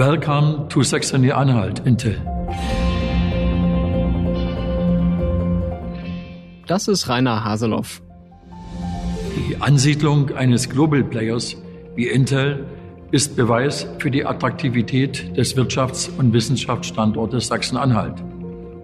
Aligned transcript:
Welcome 0.00 0.66
to 0.70 0.82
Saxony-Anhalt, 0.82 1.80
Intel. 1.80 2.16
Das 6.66 6.88
ist 6.88 7.06
Rainer 7.10 7.44
Haseloff. 7.44 8.00
Die 9.36 9.60
Ansiedlung 9.60 10.34
eines 10.34 10.70
Global 10.70 11.04
Players 11.04 11.54
wie 11.96 12.06
Intel 12.06 12.64
ist 13.10 13.36
Beweis 13.36 13.86
für 13.98 14.10
die 14.10 14.24
Attraktivität 14.24 15.36
des 15.36 15.54
Wirtschafts- 15.54 16.08
und 16.16 16.32
Wissenschaftsstandortes 16.32 17.48
Sachsen-Anhalt 17.48 18.24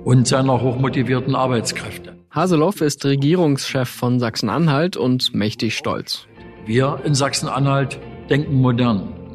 und 0.05 0.29
seiner 0.29 0.61
hochmotivierten 0.61 1.35
Arbeitskräfte. 1.35 2.19
Haseloff 2.30 2.83
ist 2.83 3.03
Regierungschef 3.07 3.89
von 3.89 4.21
Sachsen-Anhalt 4.21 4.98
und 4.98 5.35
mächtig 5.35 5.79
stolz. 5.79 6.27
Wir 6.67 7.01
in 7.05 7.14
Sachsen-Anhalt 7.14 7.98
denken 8.29 8.61
modern 8.61 9.25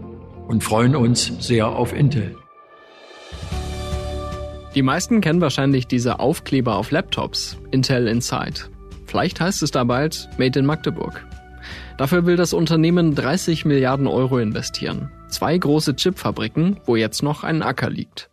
und 0.51 0.65
freuen 0.65 0.97
uns 0.97 1.31
sehr 1.39 1.69
auf 1.69 1.93
Intel. 1.93 2.35
Die 4.75 4.81
meisten 4.81 5.21
kennen 5.21 5.39
wahrscheinlich 5.39 5.87
diese 5.87 6.19
Aufkleber 6.19 6.75
auf 6.75 6.91
Laptops, 6.91 7.57
Intel 7.71 8.07
Inside. 8.07 8.69
Vielleicht 9.05 9.39
heißt 9.39 9.63
es 9.63 9.71
da 9.71 9.85
bald 9.85 10.29
Made 10.37 10.59
in 10.59 10.65
Magdeburg. 10.65 11.25
Dafür 11.97 12.25
will 12.25 12.35
das 12.35 12.51
Unternehmen 12.51 13.15
30 13.15 13.63
Milliarden 13.63 14.07
Euro 14.07 14.39
investieren. 14.39 15.09
Zwei 15.29 15.57
große 15.57 15.95
Chipfabriken, 15.95 16.81
wo 16.85 16.97
jetzt 16.97 17.23
noch 17.23 17.45
ein 17.45 17.61
Acker 17.61 17.89
liegt. 17.89 18.29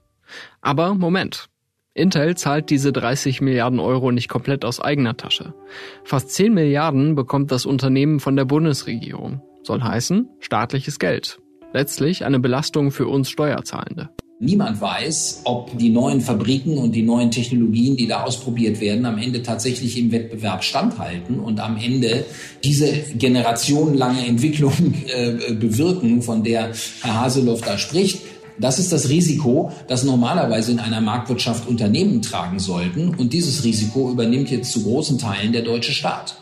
Aber 0.61 0.95
Moment. 0.95 1.49
Intel 1.95 2.37
zahlt 2.37 2.71
diese 2.71 2.93
30 2.93 3.41
Milliarden 3.41 3.79
Euro 3.79 4.11
nicht 4.11 4.29
komplett 4.29 4.65
aus 4.65 4.81
eigener 4.81 5.17
Tasche. 5.17 5.55
Fast 6.03 6.31
10 6.31 6.53
Milliarden 6.53 7.15
bekommt 7.15 7.53
das 7.53 7.65
Unternehmen 7.65 8.19
von 8.19 8.35
der 8.35 8.45
Bundesregierung. 8.45 9.43
Soll 9.63 9.83
heißen, 9.83 10.29
staatliches 10.41 10.99
Geld. 10.99 11.41
Letztlich 11.73 12.25
eine 12.25 12.41
Belastung 12.41 12.91
für 12.91 13.07
uns 13.07 13.29
Steuerzahlende. 13.29 14.09
Niemand 14.41 14.81
weiß, 14.81 15.43
ob 15.45 15.77
die 15.77 15.91
neuen 15.91 16.21
Fabriken 16.21 16.79
und 16.79 16.93
die 16.93 17.03
neuen 17.03 17.31
Technologien, 17.31 17.97
die 17.97 18.07
da 18.07 18.23
ausprobiert 18.23 18.81
werden, 18.81 19.05
am 19.05 19.19
Ende 19.19 19.43
tatsächlich 19.43 19.99
im 19.99 20.13
Wettbewerb 20.13 20.63
standhalten 20.63 21.41
und 21.41 21.59
am 21.59 21.77
Ende 21.77 22.25
diese 22.63 22.87
generationenlange 23.17 24.25
Entwicklung 24.25 24.95
äh, 25.09 25.53
bewirken, 25.55 26.23
von 26.23 26.45
der 26.45 26.73
Herr 27.03 27.21
Haseloff 27.23 27.63
da 27.63 27.77
spricht. 27.79 28.21
Das 28.61 28.79
ist 28.79 28.93
das 28.93 29.09
Risiko, 29.09 29.73
das 29.89 30.05
normalerweise 30.05 30.73
in 30.73 30.79
einer 30.79 31.01
Marktwirtschaft 31.01 31.69
Unternehmen 31.69 32.23
tragen 32.23 32.61
sollten. 32.61 33.15
Und 33.15 33.33
dieses 33.33 33.65
Risiko 33.65 34.11
übernimmt 34.11 34.51
jetzt 34.51 34.71
zu 34.71 34.85
großen 34.85 35.19
Teilen 35.19 35.53
der 35.53 35.63
deutsche 35.63 35.93
Staat. 35.93 36.37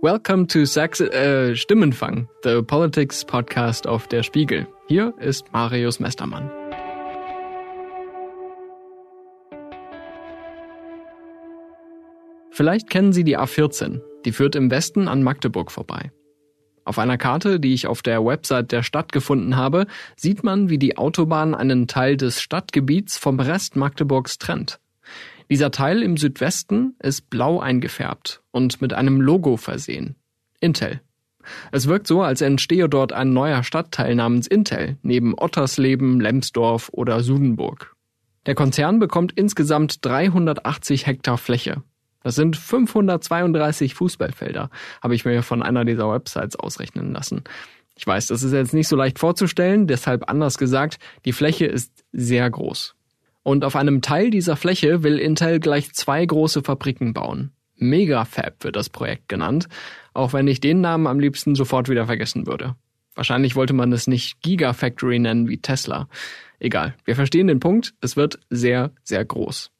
Welcome 0.00 0.46
to 0.46 0.64
Sax 0.64 1.00
äh, 1.00 1.56
Stimmenfang, 1.56 2.28
the 2.44 2.62
Politics 2.62 3.24
Podcast 3.24 3.88
auf 3.88 4.06
der 4.06 4.22
Spiegel. 4.22 4.68
Hier 4.86 5.12
ist 5.18 5.52
Marius 5.52 5.98
Mestermann. 5.98 6.48
Vielleicht 12.52 12.88
kennen 12.88 13.12
Sie 13.12 13.24
die 13.24 13.36
A14. 13.36 14.00
Die 14.24 14.30
führt 14.30 14.54
im 14.54 14.70
Westen 14.70 15.08
an 15.08 15.24
Magdeburg 15.24 15.72
vorbei. 15.72 16.12
Auf 16.84 17.00
einer 17.00 17.18
Karte, 17.18 17.58
die 17.58 17.74
ich 17.74 17.88
auf 17.88 18.00
der 18.00 18.24
Website 18.24 18.70
der 18.70 18.84
Stadt 18.84 19.10
gefunden 19.10 19.56
habe, 19.56 19.88
sieht 20.14 20.44
man, 20.44 20.70
wie 20.70 20.78
die 20.78 20.96
Autobahn 20.96 21.56
einen 21.56 21.88
Teil 21.88 22.16
des 22.16 22.40
Stadtgebiets 22.40 23.18
vom 23.18 23.40
Rest 23.40 23.74
Magdeburgs 23.74 24.38
trennt. 24.38 24.78
Dieser 25.50 25.70
Teil 25.70 26.02
im 26.02 26.16
Südwesten 26.16 26.94
ist 27.02 27.30
blau 27.30 27.58
eingefärbt 27.58 28.42
und 28.50 28.82
mit 28.82 28.92
einem 28.92 29.20
Logo 29.20 29.56
versehen. 29.56 30.16
Intel. 30.60 31.00
Es 31.72 31.86
wirkt 31.86 32.06
so, 32.06 32.22
als 32.22 32.42
entstehe 32.42 32.88
dort 32.88 33.14
ein 33.14 33.32
neuer 33.32 33.62
Stadtteil 33.62 34.14
namens 34.14 34.46
Intel, 34.46 34.98
neben 35.02 35.34
Ottersleben, 35.38 36.20
Lemsdorf 36.20 36.90
oder 36.92 37.20
Sudenburg. 37.20 37.94
Der 38.44 38.54
Konzern 38.54 38.98
bekommt 38.98 39.32
insgesamt 39.36 40.04
380 40.04 41.06
Hektar 41.06 41.38
Fläche. 41.38 41.82
Das 42.22 42.34
sind 42.34 42.56
532 42.56 43.94
Fußballfelder, 43.94 44.70
habe 45.02 45.14
ich 45.14 45.24
mir 45.24 45.42
von 45.42 45.62
einer 45.62 45.84
dieser 45.84 46.12
Websites 46.12 46.56
ausrechnen 46.56 47.12
lassen. 47.12 47.44
Ich 47.96 48.06
weiß, 48.06 48.26
das 48.26 48.42
ist 48.42 48.52
jetzt 48.52 48.74
nicht 48.74 48.88
so 48.88 48.96
leicht 48.96 49.18
vorzustellen, 49.18 49.86
deshalb 49.86 50.28
anders 50.28 50.58
gesagt, 50.58 50.98
die 51.24 51.32
Fläche 51.32 51.66
ist 51.66 52.04
sehr 52.12 52.50
groß. 52.50 52.94
Und 53.48 53.64
auf 53.64 53.76
einem 53.76 54.02
Teil 54.02 54.28
dieser 54.28 54.56
Fläche 54.56 55.02
will 55.02 55.18
Intel 55.18 55.58
gleich 55.58 55.94
zwei 55.94 56.22
große 56.26 56.62
Fabriken 56.62 57.14
bauen. 57.14 57.50
Megafab 57.76 58.62
wird 58.62 58.76
das 58.76 58.90
Projekt 58.90 59.30
genannt, 59.30 59.68
auch 60.12 60.34
wenn 60.34 60.46
ich 60.46 60.60
den 60.60 60.82
Namen 60.82 61.06
am 61.06 61.18
liebsten 61.18 61.54
sofort 61.54 61.88
wieder 61.88 62.04
vergessen 62.04 62.46
würde. 62.46 62.74
Wahrscheinlich 63.14 63.56
wollte 63.56 63.72
man 63.72 63.90
es 63.90 64.06
nicht 64.06 64.42
Gigafactory 64.42 65.18
nennen 65.18 65.48
wie 65.48 65.56
Tesla. 65.56 66.10
Egal, 66.58 66.94
wir 67.06 67.16
verstehen 67.16 67.46
den 67.46 67.58
Punkt, 67.58 67.94
es 68.02 68.18
wird 68.18 68.38
sehr, 68.50 68.90
sehr 69.02 69.24
groß. 69.24 69.70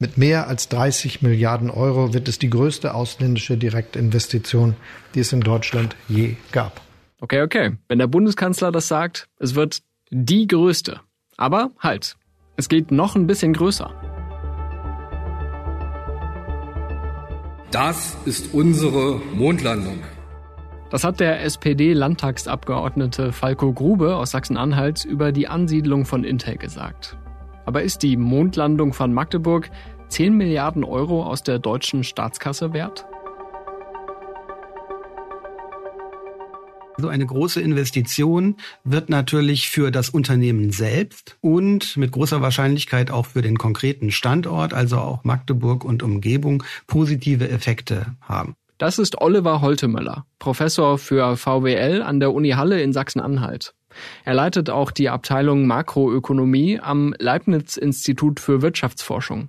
Mit 0.00 0.18
mehr 0.18 0.48
als 0.48 0.68
30 0.70 1.22
Milliarden 1.22 1.70
Euro 1.70 2.12
wird 2.12 2.26
es 2.26 2.40
die 2.40 2.50
größte 2.50 2.92
ausländische 2.92 3.56
Direktinvestition, 3.56 4.74
die 5.14 5.20
es 5.20 5.32
in 5.32 5.42
Deutschland 5.42 5.94
je 6.08 6.34
gab. 6.50 6.80
Okay, 7.20 7.42
okay. 7.42 7.76
Wenn 7.86 8.00
der 8.00 8.08
Bundeskanzler 8.08 8.72
das 8.72 8.88
sagt, 8.88 9.28
es 9.38 9.54
wird 9.54 9.84
die 10.10 10.48
größte. 10.48 11.02
Aber 11.36 11.70
halt, 11.78 12.16
es 12.56 12.68
geht 12.68 12.90
noch 12.90 13.16
ein 13.16 13.26
bisschen 13.26 13.52
größer. 13.52 13.90
Das 17.70 18.16
ist 18.24 18.54
unsere 18.54 19.20
Mondlandung. 19.34 19.98
Das 20.90 21.04
hat 21.04 21.20
der 21.20 21.42
SPD-Landtagsabgeordnete 21.42 23.32
Falco 23.32 23.72
Grube 23.72 24.16
aus 24.16 24.30
Sachsen-Anhalt 24.30 25.04
über 25.04 25.32
die 25.32 25.48
Ansiedlung 25.48 26.06
von 26.06 26.24
Intel 26.24 26.56
gesagt. 26.56 27.18
Aber 27.66 27.82
ist 27.82 28.02
die 28.02 28.16
Mondlandung 28.16 28.92
von 28.92 29.12
Magdeburg 29.12 29.68
10 30.08 30.34
Milliarden 30.36 30.84
Euro 30.84 31.24
aus 31.24 31.42
der 31.42 31.58
deutschen 31.58 32.04
Staatskasse 32.04 32.72
wert? 32.72 33.04
So 36.98 37.08
eine 37.08 37.26
große 37.26 37.60
Investition 37.60 38.56
wird 38.84 39.10
natürlich 39.10 39.68
für 39.68 39.90
das 39.90 40.08
Unternehmen 40.08 40.70
selbst 40.70 41.36
und 41.42 41.96
mit 41.98 42.10
großer 42.10 42.40
Wahrscheinlichkeit 42.40 43.10
auch 43.10 43.26
für 43.26 43.42
den 43.42 43.58
konkreten 43.58 44.10
Standort, 44.10 44.72
also 44.72 44.96
auch 44.96 45.22
Magdeburg 45.22 45.84
und 45.84 46.02
Umgebung, 46.02 46.62
positive 46.86 47.50
Effekte 47.50 48.16
haben. 48.22 48.56
Das 48.78 48.98
ist 48.98 49.20
Oliver 49.20 49.60
Holtemöller, 49.60 50.24
Professor 50.38 50.96
für 50.96 51.36
VWL 51.36 52.02
an 52.02 52.18
der 52.18 52.32
Uni 52.32 52.50
Halle 52.50 52.80
in 52.80 52.94
Sachsen-Anhalt. 52.94 53.74
Er 54.24 54.34
leitet 54.34 54.70
auch 54.70 54.90
die 54.90 55.10
Abteilung 55.10 55.66
Makroökonomie 55.66 56.80
am 56.80 57.14
Leibniz-Institut 57.18 58.40
für 58.40 58.62
Wirtschaftsforschung. 58.62 59.48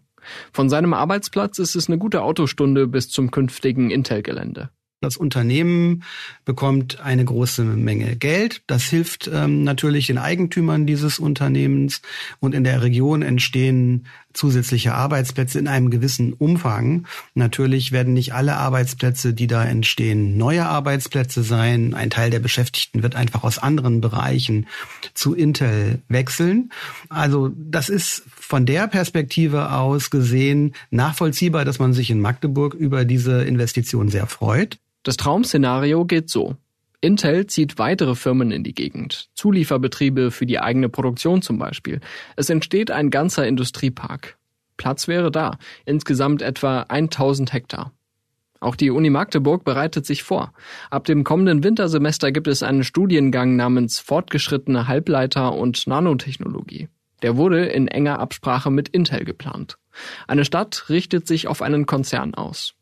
Von 0.51 0.69
seinem 0.69 0.93
Arbeitsplatz 0.93 1.59
ist 1.59 1.75
es 1.75 1.87
eine 1.87 1.97
gute 1.97 2.21
Autostunde 2.21 2.87
bis 2.87 3.09
zum 3.09 3.31
künftigen 3.31 3.89
Intel-Gelände. 3.89 4.69
Das 4.99 5.15
Unternehmen 5.15 6.03
bekommt 6.43 6.99
eine 7.01 7.23
große 7.23 7.63
Menge 7.63 8.15
Geld. 8.15 8.63
Das 8.65 8.83
hilft 8.85 9.29
ähm, 9.31 9.63
natürlich 9.63 10.07
den 10.07 10.17
Eigentümern 10.17 10.87
dieses 10.87 11.19
Unternehmens 11.19 12.01
und 12.39 12.55
in 12.55 12.63
der 12.63 12.81
Region 12.81 13.21
entstehen 13.21 14.07
zusätzliche 14.37 14.93
Arbeitsplätze 14.93 15.59
in 15.59 15.67
einem 15.67 15.89
gewissen 15.89 16.33
Umfang. 16.33 17.05
Natürlich 17.33 17.91
werden 17.91 18.13
nicht 18.13 18.33
alle 18.33 18.55
Arbeitsplätze, 18.55 19.33
die 19.33 19.47
da 19.47 19.65
entstehen, 19.65 20.37
neue 20.37 20.65
Arbeitsplätze 20.65 21.43
sein. 21.43 21.93
Ein 21.93 22.09
Teil 22.09 22.29
der 22.29 22.39
Beschäftigten 22.39 23.03
wird 23.03 23.15
einfach 23.15 23.43
aus 23.43 23.57
anderen 23.57 23.99
Bereichen 23.99 24.67
zu 25.13 25.33
Intel 25.33 26.01
wechseln. 26.07 26.71
Also 27.09 27.51
das 27.55 27.89
ist 27.89 28.23
von 28.35 28.65
der 28.65 28.87
Perspektive 28.87 29.71
aus 29.71 30.09
gesehen 30.09 30.73
nachvollziehbar, 30.91 31.65
dass 31.65 31.79
man 31.79 31.93
sich 31.93 32.09
in 32.09 32.21
Magdeburg 32.21 32.73
über 32.73 33.03
diese 33.03 33.43
Investition 33.43 34.09
sehr 34.09 34.27
freut. 34.27 34.77
Das 35.03 35.17
Traum-Szenario 35.17 36.05
geht 36.05 36.29
so. 36.29 36.55
Intel 36.99 37.45
zieht 37.45 37.77
weitere 37.77 38.15
Firmen 38.15 38.51
in 38.51 38.63
die 38.63 38.73
Gegend, 38.73 39.29
Zulieferbetriebe 39.35 40.31
für 40.31 40.47
die 40.47 40.59
eigene 40.59 40.89
Produktion 40.89 41.41
zum 41.41 41.59
Beispiel. 41.59 41.99
Es 42.35 42.49
entsteht 42.49 42.89
ein 42.89 43.11
ganzer 43.11 43.47
Industriepark. 43.47 44.37
Platz 44.77 45.07
wäre 45.07 45.29
da, 45.29 45.57
insgesamt 45.85 46.41
etwa 46.41 46.81
1000 46.81 47.53
Hektar. 47.53 47.91
Auch 48.59 48.75
die 48.75 48.89
Uni 48.89 49.11
Magdeburg 49.11 49.63
bereitet 49.63 50.05
sich 50.05 50.23
vor. 50.23 50.53
Ab 50.89 51.05
dem 51.05 51.23
kommenden 51.23 51.63
Wintersemester 51.63 52.31
gibt 52.31 52.47
es 52.47 52.63
einen 52.63 52.83
Studiengang 52.83 53.55
namens 53.55 53.99
Fortgeschrittene 53.99 54.87
Halbleiter 54.87 55.53
und 55.53 55.85
Nanotechnologie. 55.85 56.89
Der 57.21 57.37
wurde 57.37 57.65
in 57.65 57.87
enger 57.87 58.19
Absprache 58.19 58.71
mit 58.71 58.89
Intel 58.89 59.25
geplant. 59.25 59.77
Eine 60.27 60.45
Stadt 60.45 60.89
richtet 60.89 61.27
sich 61.27 61.47
auf 61.47 61.61
einen 61.61 61.85
Konzern 61.85 62.33
aus. 62.33 62.73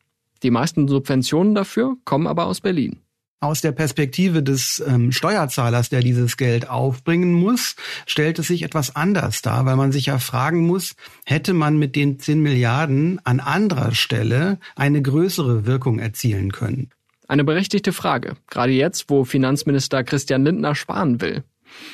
Die 0.43 0.51
meisten 0.51 0.87
Subventionen 0.87 1.55
dafür 1.55 1.95
kommen 2.05 2.27
aber 2.27 2.45
aus 2.45 2.61
Berlin. 2.61 3.01
Aus 3.45 3.61
der 3.61 3.73
Perspektive 3.73 4.41
des 4.41 4.83
ähm, 4.87 5.11
Steuerzahlers, 5.11 5.89
der 5.89 5.99
dieses 5.99 6.35
Geld 6.35 6.67
aufbringen 6.67 7.31
muss, 7.31 7.75
stellt 8.07 8.39
es 8.39 8.47
sich 8.47 8.63
etwas 8.63 8.95
anders 8.95 9.43
dar, 9.43 9.67
weil 9.67 9.75
man 9.75 9.91
sich 9.91 10.07
ja 10.07 10.17
fragen 10.17 10.65
muss, 10.65 10.95
hätte 11.27 11.53
man 11.53 11.77
mit 11.77 11.95
den 11.95 12.17
10 12.17 12.41
Milliarden 12.41 13.21
an 13.23 13.39
anderer 13.39 13.93
Stelle 13.93 14.57
eine 14.75 14.99
größere 14.99 15.67
Wirkung 15.67 15.99
erzielen 15.99 16.53
können? 16.53 16.89
Eine 17.27 17.43
berechtigte 17.43 17.93
Frage, 17.93 18.33
gerade 18.49 18.71
jetzt, 18.71 19.11
wo 19.11 19.25
Finanzminister 19.25 20.03
Christian 20.03 20.43
Lindner 20.43 20.73
sparen 20.73 21.21
will. 21.21 21.43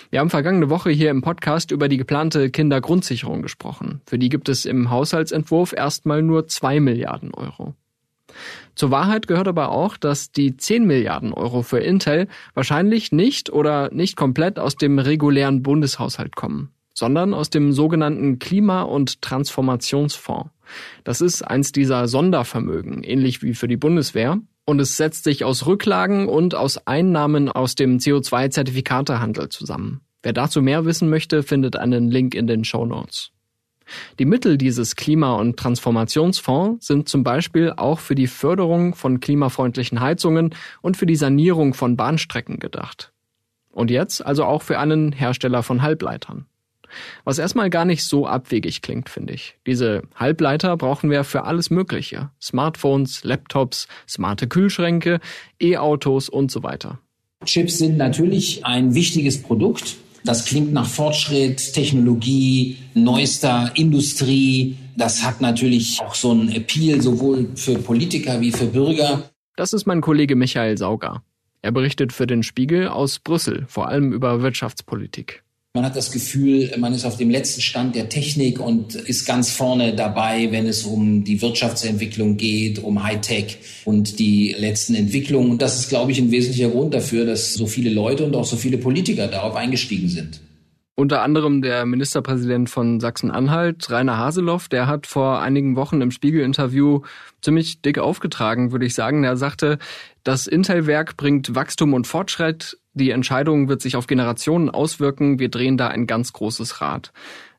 Wir 0.10 0.22
haben 0.22 0.30
vergangene 0.30 0.70
Woche 0.70 0.90
hier 0.90 1.10
im 1.10 1.22
Podcast 1.22 1.72
über 1.72 1.90
die 1.90 1.98
geplante 1.98 2.50
Kindergrundsicherung 2.50 3.42
gesprochen. 3.42 4.00
Für 4.06 4.18
die 4.18 4.30
gibt 4.30 4.48
es 4.48 4.64
im 4.64 4.90
Haushaltsentwurf 4.90 5.74
erstmal 5.74 6.22
nur 6.22 6.48
zwei 6.48 6.80
Milliarden 6.80 7.34
Euro. 7.34 7.76
Zur 8.76 8.92
Wahrheit 8.92 9.28
gehört 9.28 9.48
aber 9.48 9.70
auch, 9.70 9.98
dass 9.98 10.32
die 10.32 10.56
10 10.56 10.86
Milliarden 10.86 11.34
Euro 11.34 11.62
für 11.62 11.80
Intel 11.80 12.28
wahrscheinlich 12.54 13.12
nicht 13.12 13.52
oder 13.52 13.94
nicht 13.94 14.16
komplett 14.16 14.60
aus 14.60 14.76
dem 14.76 15.00
regulären 15.00 15.62
Bundeshaushalt 15.62 16.36
kommen, 16.36 16.72
sondern 16.94 17.34
aus 17.34 17.50
dem 17.50 17.74
sogenannten 17.74 18.40
Klima- 18.40 18.84
und 18.84 19.22
Transformationsfonds. 19.22 20.50
Das 21.04 21.22
ist 21.22 21.44
eins 21.44 21.72
dieser 21.72 22.08
Sondervermögen, 22.08 23.04
ähnlich 23.04 23.44
wie 23.44 23.54
für 23.54 23.68
die 23.68 23.78
Bundeswehr, 23.78 24.40
und 24.66 24.80
es 24.80 24.96
setzt 24.96 25.24
sich 25.24 25.44
aus 25.44 25.66
Rücklagen 25.66 26.28
und 26.28 26.56
aus 26.56 26.88
Einnahmen 26.88 27.50
aus 27.50 27.76
dem 27.76 27.98
CO2-Zertifikatehandel 27.98 29.50
zusammen. 29.50 30.02
Wer 30.24 30.34
dazu 30.34 30.62
mehr 30.62 30.86
wissen 30.86 31.10
möchte, 31.10 31.44
findet 31.44 31.76
einen 31.76 32.10
Link 32.10 32.36
in 32.36 32.48
den 32.48 32.64
Show 32.64 32.86
Notes. 32.86 33.32
Die 34.20 34.26
Mittel 34.26 34.58
dieses 34.58 34.96
Klima- 34.96 35.36
und 35.36 35.58
Transformationsfonds 35.58 36.86
sind 36.86 37.10
zum 37.10 37.24
Beispiel 37.24 37.74
auch 37.76 38.00
für 38.00 38.16
die 38.16 38.28
Förderung 38.28 38.96
von 38.96 39.20
klimafreundlichen 39.20 40.00
Heizungen 40.00 40.56
und 40.82 40.98
für 40.98 41.06
die 41.06 41.16
Sanierung 41.16 41.74
von 41.74 41.98
Bahnstrecken 41.98 42.60
gedacht. 42.60 43.12
Und 43.72 43.90
jetzt 43.90 44.26
also 44.26 44.46
auch 44.46 44.62
für 44.62 44.80
einen 44.80 45.12
Hersteller 45.12 45.64
von 45.64 45.82
Halbleitern. 45.82 46.46
Was 47.24 47.40
erstmal 47.40 47.70
gar 47.70 47.86
nicht 47.86 48.04
so 48.04 48.28
abwegig 48.28 48.82
klingt, 48.82 49.10
finde 49.10 49.34
ich. 49.34 49.56
Diese 49.66 50.04
Halbleiter 50.16 50.76
brauchen 50.78 51.10
wir 51.10 51.24
für 51.24 51.44
alles 51.44 51.70
Mögliche. 51.70 52.32
Smartphones, 52.42 53.24
Laptops, 53.24 53.88
smarte 54.08 54.48
Kühlschränke, 54.48 55.20
E-Autos 55.62 56.30
und 56.30 56.52
so 56.52 56.64
weiter. 56.64 57.00
Chips 57.46 57.78
sind 57.78 57.98
natürlich 57.98 58.66
ein 58.66 58.94
wichtiges 58.94 59.42
Produkt. 59.42 59.96
Das 60.24 60.46
klingt 60.46 60.72
nach 60.72 60.88
Fortschritt, 60.88 61.74
Technologie, 61.74 62.78
neuester 62.94 63.72
Industrie. 63.76 64.78
Das 64.96 65.24
hat 65.24 65.42
natürlich 65.42 66.00
auch 66.02 66.16
so 66.16 66.32
einen 66.32 66.50
Appeal 66.50 67.02
sowohl 67.02 67.48
für 67.56 67.80
Politiker 67.80 68.40
wie 68.42 68.52
für 68.52 68.66
Bürger. 68.66 69.30
Das 69.56 69.74
ist 69.74 69.86
mein 69.86 70.02
Kollege 70.02 70.36
Michael 70.36 70.78
Sauger. 70.78 71.24
Er 71.62 71.72
berichtet 71.72 72.14
für 72.14 72.28
den 72.28 72.44
Spiegel 72.44 72.88
aus 72.88 73.20
Brüssel, 73.20 73.66
vor 73.68 73.88
allem 73.88 74.14
über 74.14 74.42
Wirtschaftspolitik. 74.42 75.44
Man 75.74 75.86
hat 75.86 75.96
das 75.96 76.12
Gefühl, 76.12 76.70
man 76.78 76.94
ist 76.94 77.06
auf 77.06 77.16
dem 77.16 77.30
letzten 77.30 77.62
Stand 77.62 77.96
der 77.96 78.10
Technik 78.10 78.60
und 78.60 78.96
ist 78.96 79.26
ganz 79.26 79.52
vorne 79.52 79.96
dabei, 79.96 80.52
wenn 80.52 80.68
es 80.68 80.84
um 80.84 81.24
die 81.24 81.42
Wirtschaftsentwicklung 81.42 82.36
geht, 82.36 82.80
um 82.84 83.02
Hightech 83.02 83.58
und 83.86 84.20
die 84.20 84.54
letzten 84.58 84.96
Entwicklungen. 84.96 85.50
Und 85.50 85.62
das 85.62 85.80
ist, 85.80 85.88
glaube 85.88 86.12
ich, 86.12 86.20
ein 86.20 86.30
wesentlicher 86.30 86.70
Grund 86.70 86.94
dafür, 86.94 87.26
dass 87.26 87.54
so 87.54 87.68
viele 87.68 87.90
Leute 87.90 88.26
und 88.26 88.36
auch 88.36 88.44
so 88.44 88.58
viele 88.58 88.78
Politiker 88.78 89.30
darauf 89.30 89.56
eingestiegen 89.56 90.10
sind. 90.10 90.42
Unter 90.96 91.22
anderem 91.22 91.62
der 91.62 91.86
Ministerpräsident 91.86 92.70
von 92.70 93.00
Sachsen-Anhalt, 93.00 93.90
Rainer 93.90 94.18
Haseloff, 94.18 94.68
der 94.68 94.88
hat 94.88 95.08
vor 95.08 95.40
einigen 95.40 95.78
Wochen 95.78 96.02
im 96.02 96.12
Spiegel-Interview 96.12 97.00
ziemlich 97.42 97.82
dick 97.82 97.98
aufgetragen, 97.98 98.74
würde 98.74 98.86
ich 98.86 98.94
sagen. 98.94 99.24
Er 99.24 99.38
sagte, 99.38 99.80
das 100.26 100.48
Intel-Werk 100.48 101.16
bringt 101.16 101.56
Wachstum 101.56 101.94
und 101.94 102.08
Fortschritt, 102.08 102.78
die 102.94 103.12
Entscheidung 103.12 103.70
wird 103.70 103.82
sich 103.82 103.96
auf 103.96 104.08
Generationen 104.08 104.70
auswirken. 104.70 105.40
Wir 105.40 105.50
drehen 105.50 105.78
da 105.78 105.88
ein 105.88 106.08
ganz 106.08 106.34
großes 106.34 106.82
Rad. 106.82 107.12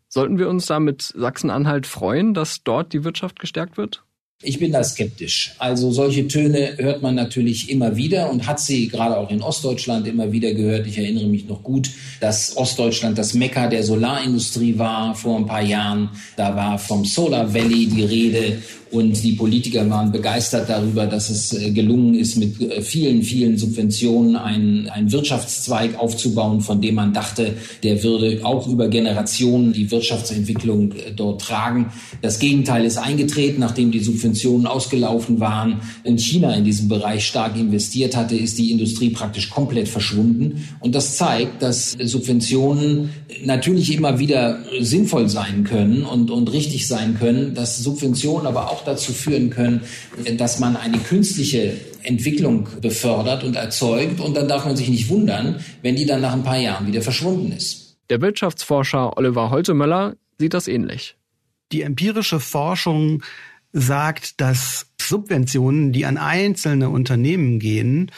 Sollten 0.09 0.39
wir 0.39 0.49
uns 0.49 0.67
da 0.67 0.79
mit 0.79 1.03
Sachsen-Anhalt 1.03 1.87
freuen, 1.87 2.35
dass 2.35 2.63
dort 2.65 2.93
die 2.93 3.03
Wirtschaft 3.05 3.41
gestärkt 3.41 3.79
wird? 3.79 4.05
Ich 4.45 4.59
bin 4.59 4.73
da 4.73 4.83
skeptisch. 4.83 5.55
Also 5.59 5.93
solche 5.93 6.27
Töne 6.27 6.75
hört 6.77 7.01
man 7.01 7.15
natürlich 7.15 7.71
immer 7.71 7.97
wieder 7.97 8.29
und 8.29 8.47
hat 8.49 8.59
sie 8.59 8.89
gerade 8.89 9.17
auch 9.17 9.31
in 9.31 9.41
Ostdeutschland 9.41 10.09
immer 10.09 10.33
wieder 10.33 10.53
gehört. 10.53 10.87
Ich 10.89 10.99
erinnere 10.99 11.27
mich 11.27 11.47
noch 11.47 11.63
gut, 11.63 11.91
dass 12.21 12.57
Ostdeutschland 12.57 13.17
das 13.17 13.35
Mekka 13.35 13.69
der 13.69 13.85
Solarindustrie 13.85 14.79
war 14.79 15.15
vor 15.15 15.39
ein 15.39 15.47
paar 15.47 15.63
Jahren. 15.63 16.11
Da 16.37 16.57
war 16.57 16.79
vom 16.79 17.05
Solar 17.05 17.55
Valley 17.55 17.87
die 17.87 18.05
Rede 18.05 18.63
und 18.93 19.23
die 19.23 19.33
Politiker 19.33 19.89
waren 19.89 20.13
begeistert 20.13 20.69
darüber, 20.69 21.07
dass 21.07 21.31
es 21.31 21.55
äh, 21.55 21.71
gelungen 21.71 22.15
ist, 22.15 22.37
mit 22.37 22.61
äh, 22.61 22.83
vielen, 22.83 23.23
vielen 23.23 23.57
Subventionen 23.57 24.37
einen, 24.37 24.87
einen 24.89 25.11
Wirtschaftszweig 25.11 25.99
aufzubauen, 25.99 26.61
von 26.61 26.83
dem 26.83 26.97
man 26.97 27.15
dachte, 27.15 27.55
der 27.83 28.03
würde 28.03 28.41
auch 28.43 28.69
über 28.69 28.89
Generationen 28.89 29.73
die 29.73 29.91
Wirtschaftsentwicklung 29.91 30.93
äh, 30.93 31.13
dort 31.17 31.41
tragen. 31.41 31.91
Das 32.21 32.39
Gegenteil 32.39 32.85
ist 32.85 32.99
eingetreten, 32.99 33.61
nachdem 33.61 33.93
die 33.93 34.01
Subventionen 34.01 34.67
ausgelaufen 34.67 35.41
waren 35.41 35.81
und 36.05 36.21
China 36.21 36.55
in 36.55 36.65
diesem 36.65 36.89
Bereich 36.89 37.27
stark 37.27 37.57
investiert 37.57 38.15
hatte, 38.15 38.37
ist 38.37 38.59
die 38.59 38.71
Industrie 38.71 39.09
praktisch 39.09 39.49
komplett 39.49 39.89
verschwunden. 39.89 40.69
Und 40.81 40.95
das 40.95 41.17
zeigt, 41.17 41.63
dass 41.63 41.93
Subventionen 41.93 43.09
natürlich 43.43 43.95
immer 43.95 44.19
wieder 44.19 44.59
sinnvoll 44.81 45.31
sein 45.31 45.65
können 45.65 46.05
und, 46.05 46.31
und 46.31 46.53
richtig 46.53 46.87
sein 46.87 47.17
können, 47.19 47.55
dass 47.55 47.79
Subventionen 47.79 48.47
aber 48.47 48.71
auch 48.71 48.82
dazu 48.85 49.13
führen 49.13 49.51
können, 49.51 49.83
dass 50.37 50.59
man 50.59 50.77
eine 50.77 50.99
künstliche 50.99 51.75
Entwicklung 52.03 52.69
befördert 52.81 53.45
und 53.45 53.57
erzeugt. 53.57 54.21
Und 54.21 54.37
dann 54.37 54.49
darf 54.49 54.65
man 54.65 54.77
sich 54.77 54.89
nicht 54.89 55.09
wundern, 55.09 55.65
wenn 55.83 55.97
die 55.97 56.07
dann 56.07 56.21
nach 56.21 56.33
ein 56.33 56.43
paar 56.43 56.59
Jahren 56.59 56.87
wieder 56.87 57.03
verschwunden 57.03 57.53
ist. 57.53 57.97
Der 58.11 58.21
Wirtschaftsforscher 58.21 59.17
Oliver 59.17 59.51
Holtemöller 59.51 60.17
sieht 60.39 60.55
das 60.55 60.69
ähnlich. 60.69 61.17
Die 61.71 61.83
empirische 61.83 62.41
Forschung 62.41 63.23
sagt, 63.73 64.41
dass 64.41 64.87
Subventionen, 65.01 65.93
die 65.93 66.05
an 66.05 66.19
einzelne 66.19 66.91
Unternehmen 66.91 67.59
gehen, 67.59 68.11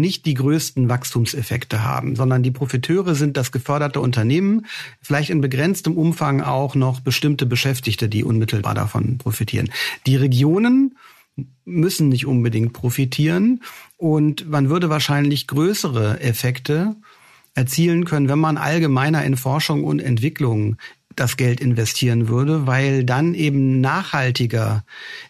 nicht 0.00 0.26
die 0.26 0.34
größten 0.34 0.88
Wachstumseffekte 0.88 1.84
haben, 1.84 2.16
sondern 2.16 2.42
die 2.42 2.50
Profiteure 2.50 3.14
sind 3.14 3.36
das 3.36 3.52
geförderte 3.52 4.00
Unternehmen, 4.00 4.66
vielleicht 5.00 5.30
in 5.30 5.40
begrenztem 5.40 5.96
Umfang 5.96 6.40
auch 6.40 6.74
noch 6.74 7.00
bestimmte 7.00 7.46
Beschäftigte, 7.46 8.08
die 8.08 8.24
unmittelbar 8.24 8.74
davon 8.74 9.18
profitieren. 9.18 9.70
Die 10.06 10.16
Regionen 10.16 10.96
müssen 11.64 12.08
nicht 12.08 12.26
unbedingt 12.26 12.72
profitieren 12.72 13.62
und 13.96 14.48
man 14.48 14.68
würde 14.68 14.90
wahrscheinlich 14.90 15.46
größere 15.46 16.20
Effekte 16.20 16.96
erzielen 17.54 18.04
können, 18.04 18.28
wenn 18.28 18.38
man 18.38 18.56
allgemeiner 18.56 19.24
in 19.24 19.36
Forschung 19.36 19.84
und 19.84 20.00
Entwicklung 20.00 20.76
das 21.16 21.36
Geld 21.36 21.60
investieren 21.60 22.28
würde, 22.28 22.66
weil 22.66 23.04
dann 23.04 23.34
eben 23.34 23.80
nachhaltiger 23.80 24.84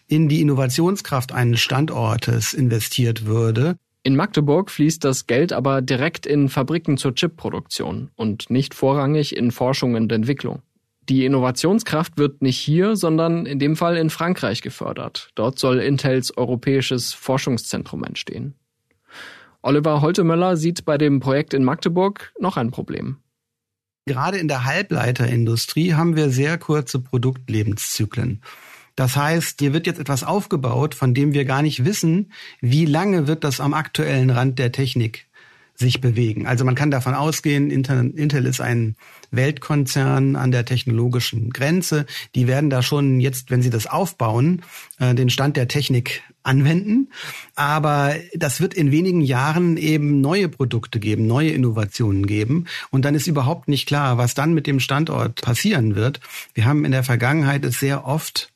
in 0.07 0.29
die 0.29 0.41
Innovationskraft 0.41 1.31
eines 1.31 1.61
Standortes 1.61 2.53
investiert 2.53 3.25
würde. 3.25 3.77
In 4.05 4.17
Magdeburg 4.17 4.69
fließt 4.69 5.03
das 5.05 5.27
Geld 5.27 5.53
aber 5.53 5.81
direkt 5.81 6.25
in 6.25 6.49
Fabriken 6.49 6.97
zur 6.97 7.15
Chipproduktion 7.15 8.11
und 8.15 8.49
nicht 8.49 8.73
vorrangig 8.73 9.35
in 9.35 9.51
Forschung 9.51 9.95
und 9.95 10.11
Entwicklung. 10.11 10.61
Die 11.07 11.25
Innovationskraft 11.25 12.17
wird 12.17 12.41
nicht 12.41 12.57
hier, 12.57 12.97
sondern 12.97 13.45
in 13.45 13.59
dem 13.59 13.77
Fall 13.77 13.95
in 13.95 14.09
Frankreich 14.09 14.61
gefördert. 14.61 15.29
Dort 15.35 15.57
soll 15.57 15.79
Intels 15.79 16.35
europäisches 16.35 17.13
Forschungszentrum 17.13 18.03
entstehen. 18.03 18.55
Oliver 19.61 20.01
Holtemöller 20.01 20.57
sieht 20.57 20.83
bei 20.83 20.97
dem 20.97 21.21
Projekt 21.21 21.53
in 21.53 21.63
Magdeburg 21.63 22.33
noch 22.39 22.57
ein 22.57 22.71
Problem. 22.71 23.17
Gerade 24.05 24.37
in 24.37 24.49
der 24.49 24.65
Halbleiterindustrie 24.65 25.93
haben 25.93 26.17
wir 26.17 26.29
sehr 26.29 26.57
kurze 26.57 26.99
Produktlebenszyklen. 26.99 28.41
Das 28.95 29.15
heißt, 29.15 29.59
hier 29.59 29.73
wird 29.73 29.87
jetzt 29.87 29.99
etwas 29.99 30.23
aufgebaut, 30.23 30.95
von 30.95 31.13
dem 31.13 31.33
wir 31.33 31.45
gar 31.45 31.61
nicht 31.61 31.85
wissen, 31.85 32.31
wie 32.61 32.85
lange 32.85 33.27
wird 33.27 33.43
das 33.43 33.59
am 33.59 33.73
aktuellen 33.73 34.29
Rand 34.29 34.59
der 34.59 34.71
Technik 34.71 35.27
sich 35.75 36.01
bewegen. 36.01 36.45
Also 36.45 36.65
man 36.65 36.75
kann 36.75 36.91
davon 36.91 37.15
ausgehen, 37.15 37.71
Intel, 37.71 38.45
ist 38.45 38.61
ein 38.61 38.95
Weltkonzern 39.31 40.35
an 40.35 40.51
der 40.51 40.65
technologischen 40.65 41.49
Grenze. 41.49 42.05
Die 42.35 42.47
werden 42.47 42.69
da 42.69 42.83
schon 42.83 43.19
jetzt, 43.19 43.49
wenn 43.49 43.63
sie 43.63 43.71
das 43.71 43.87
aufbauen, 43.87 44.61
äh, 44.99 45.15
den 45.15 45.31
Stand 45.31 45.57
der 45.57 45.67
Technik 45.67 46.21
anwenden. 46.43 47.09
Aber 47.55 48.13
das 48.35 48.61
wird 48.61 48.75
in 48.75 48.91
wenigen 48.91 49.21
Jahren 49.21 49.77
eben 49.77 50.21
neue 50.21 50.47
Produkte 50.47 50.99
geben, 50.99 51.25
neue 51.25 51.49
Innovationen 51.49 52.27
geben. 52.27 52.65
Und 52.91 53.05
dann 53.05 53.15
ist 53.15 53.27
überhaupt 53.27 53.67
nicht 53.67 53.87
klar, 53.87 54.17
was 54.19 54.35
dann 54.35 54.53
mit 54.53 54.67
dem 54.67 54.79
Standort 54.79 55.41
passieren 55.41 55.95
wird. 55.95 56.19
Wir 56.53 56.65
haben 56.65 56.85
in 56.85 56.91
der 56.91 57.03
Vergangenheit 57.03 57.65
es 57.65 57.79
sehr 57.79 58.05
oft 58.05 58.52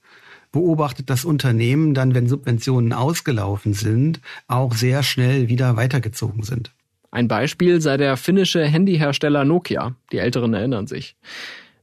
beobachtet 0.51 1.09
das 1.09 1.25
Unternehmen 1.25 1.93
dann, 1.93 2.15
wenn 2.15 2.27
Subventionen 2.27 2.93
ausgelaufen 2.93 3.73
sind, 3.73 4.19
auch 4.47 4.73
sehr 4.73 5.03
schnell 5.03 5.49
wieder 5.49 5.75
weitergezogen 5.75 6.43
sind. 6.43 6.71
Ein 7.11 7.27
Beispiel 7.27 7.81
sei 7.81 7.97
der 7.97 8.17
finnische 8.17 8.63
Handyhersteller 8.63 9.45
Nokia. 9.45 9.95
Die 10.11 10.17
Älteren 10.17 10.53
erinnern 10.53 10.87
sich. 10.87 11.15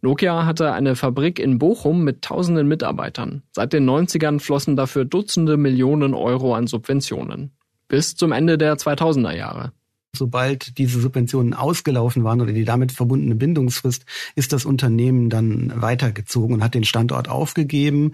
Nokia 0.03 0.45
hatte 0.45 0.73
eine 0.73 0.97
Fabrik 0.97 1.39
in 1.39 1.59
Bochum 1.59 2.05
mit 2.05 2.23
tausenden 2.23 2.69
Mitarbeitern. 2.69 3.43
Seit 3.53 3.73
den 3.73 3.89
90ern 3.89 4.39
flossen 4.39 4.77
dafür 4.77 5.07
Dutzende 5.07 5.57
Millionen 5.57 6.13
Euro 6.13 6.55
an 6.55 6.67
Subventionen. 6.67 7.53
Bis 7.89 8.15
zum 8.15 8.33
Ende 8.33 8.59
der 8.59 8.77
2000er 8.77 9.35
Jahre. 9.35 9.73
Sobald 10.15 10.79
diese 10.79 11.01
Subventionen 11.01 11.55
ausgelaufen 11.55 12.25
waren 12.25 12.41
oder 12.41 12.53
die 12.53 12.65
damit 12.65 12.93
verbundene 12.93 13.35
Bindungsfrist, 13.35 14.05
ist 14.35 14.53
das 14.53 14.65
Unternehmen 14.65 15.31
dann 15.31 15.73
weitergezogen 15.75 16.57
und 16.57 16.65
hat 16.65 16.75
den 16.75 16.85
Standort 16.85 17.29
aufgegeben. 17.29 18.13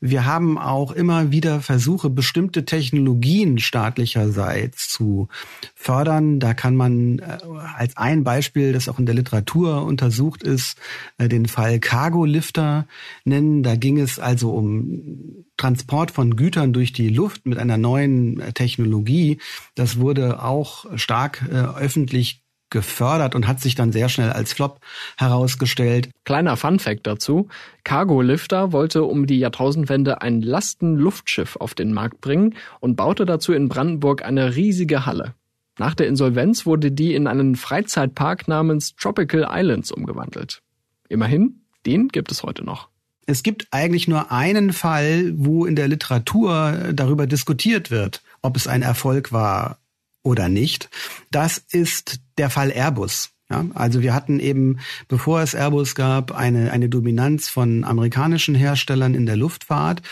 Wir 0.00 0.24
haben 0.24 0.58
auch 0.58 0.92
immer 0.92 1.30
wieder 1.30 1.60
Versuche, 1.60 2.08
bestimmte 2.08 2.64
Technologien 2.64 3.58
staatlicherseits 3.58 4.88
zu 4.88 5.28
fördern. 5.74 6.40
Da 6.40 6.54
kann 6.54 6.76
man 6.76 7.18
äh, 7.18 7.38
als 7.76 7.96
ein 7.96 8.24
Beispiel, 8.24 8.72
das 8.72 8.88
auch 8.88 8.98
in 8.98 9.06
der 9.06 9.14
Literatur 9.14 9.84
untersucht 9.84 10.42
ist, 10.42 10.78
äh, 11.18 11.28
den 11.28 11.46
Fall 11.46 11.80
Cargo-Lifter 11.80 12.86
nennen. 13.24 13.62
Da 13.62 13.76
ging 13.76 13.98
es 13.98 14.18
also 14.18 14.52
um 14.52 15.44
Transport 15.56 16.10
von 16.10 16.36
Gütern 16.36 16.72
durch 16.72 16.94
die 16.94 17.10
Luft 17.10 17.44
mit 17.44 17.58
einer 17.58 17.76
neuen 17.76 18.40
äh, 18.40 18.52
Technologie. 18.52 19.38
Das 19.74 19.98
wurde 19.98 20.42
auch 20.42 20.86
stark 20.96 21.39
äh, 21.50 21.78
öffentlich 21.78 22.42
gefördert 22.70 23.34
und 23.34 23.46
hat 23.46 23.60
sich 23.60 23.74
dann 23.74 23.92
sehr 23.92 24.08
schnell 24.08 24.30
als 24.30 24.52
Flop 24.52 24.80
herausgestellt. 25.18 26.10
Kleiner 26.24 26.56
Funfact 26.56 27.06
dazu. 27.06 27.48
Cargo 27.84 28.22
Lifter 28.22 28.72
wollte 28.72 29.02
um 29.02 29.26
die 29.26 29.40
Jahrtausendwende 29.40 30.22
ein 30.22 30.40
Lastenluftschiff 30.40 31.56
auf 31.56 31.74
den 31.74 31.92
Markt 31.92 32.20
bringen 32.20 32.54
und 32.78 32.96
baute 32.96 33.26
dazu 33.26 33.52
in 33.52 33.68
Brandenburg 33.68 34.24
eine 34.24 34.54
riesige 34.54 35.04
Halle. 35.04 35.34
Nach 35.78 35.94
der 35.94 36.08
Insolvenz 36.08 36.66
wurde 36.66 36.92
die 36.92 37.14
in 37.14 37.26
einen 37.26 37.56
Freizeitpark 37.56 38.48
namens 38.48 38.94
Tropical 38.96 39.48
Islands 39.50 39.90
umgewandelt. 39.90 40.62
Immerhin, 41.08 41.62
den 41.86 42.08
gibt 42.08 42.30
es 42.30 42.42
heute 42.42 42.64
noch. 42.64 42.88
Es 43.26 43.42
gibt 43.42 43.68
eigentlich 43.70 44.08
nur 44.08 44.32
einen 44.32 44.72
Fall, 44.72 45.32
wo 45.36 45.64
in 45.64 45.76
der 45.76 45.88
Literatur 45.88 46.90
darüber 46.92 47.26
diskutiert 47.26 47.90
wird, 47.90 48.22
ob 48.42 48.56
es 48.56 48.66
ein 48.66 48.82
Erfolg 48.82 49.32
war 49.32 49.78
oder 50.22 50.48
nicht. 50.48 50.88
Das 51.30 51.58
ist 51.70 52.20
der 52.38 52.50
Fall 52.50 52.70
Airbus. 52.70 53.30
Ja, 53.50 53.66
also 53.74 54.00
wir 54.00 54.14
hatten 54.14 54.38
eben, 54.38 54.78
bevor 55.08 55.42
es 55.42 55.54
Airbus 55.54 55.96
gab, 55.96 56.32
eine, 56.32 56.70
eine 56.70 56.88
Dominanz 56.88 57.48
von 57.48 57.82
amerikanischen 57.84 58.54
Herstellern 58.54 59.14
in 59.14 59.26
der 59.26 59.36
Luftfahrt. 59.36 60.02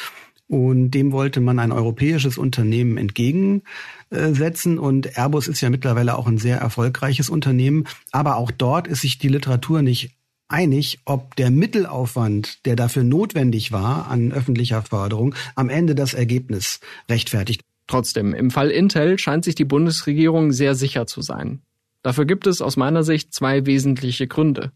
Und 0.48 0.90
dem 0.92 1.12
wollte 1.12 1.40
man 1.40 1.58
ein 1.58 1.72
europäisches 1.72 2.38
Unternehmen 2.38 2.96
entgegensetzen. 2.96 4.78
Und 4.78 5.16
Airbus 5.16 5.46
ist 5.46 5.60
ja 5.60 5.70
mittlerweile 5.70 6.16
auch 6.16 6.26
ein 6.26 6.38
sehr 6.38 6.58
erfolgreiches 6.58 7.30
Unternehmen. 7.30 7.86
Aber 8.10 8.36
auch 8.36 8.50
dort 8.50 8.88
ist 8.88 9.02
sich 9.02 9.18
die 9.18 9.28
Literatur 9.28 9.82
nicht 9.82 10.10
einig, 10.48 11.00
ob 11.04 11.36
der 11.36 11.50
Mittelaufwand, 11.50 12.64
der 12.66 12.74
dafür 12.74 13.04
notwendig 13.04 13.70
war 13.70 14.08
an 14.08 14.32
öffentlicher 14.32 14.82
Förderung, 14.82 15.34
am 15.54 15.68
Ende 15.68 15.94
das 15.94 16.14
Ergebnis 16.14 16.80
rechtfertigt. 17.08 17.62
Trotzdem, 17.88 18.34
im 18.34 18.50
Fall 18.50 18.70
Intel 18.70 19.18
scheint 19.18 19.44
sich 19.44 19.56
die 19.56 19.64
Bundesregierung 19.64 20.52
sehr 20.52 20.76
sicher 20.76 21.06
zu 21.06 21.22
sein. 21.22 21.62
Dafür 22.02 22.26
gibt 22.26 22.46
es 22.46 22.62
aus 22.62 22.76
meiner 22.76 23.02
Sicht 23.02 23.34
zwei 23.34 23.66
wesentliche 23.66 24.28
Gründe. 24.28 24.70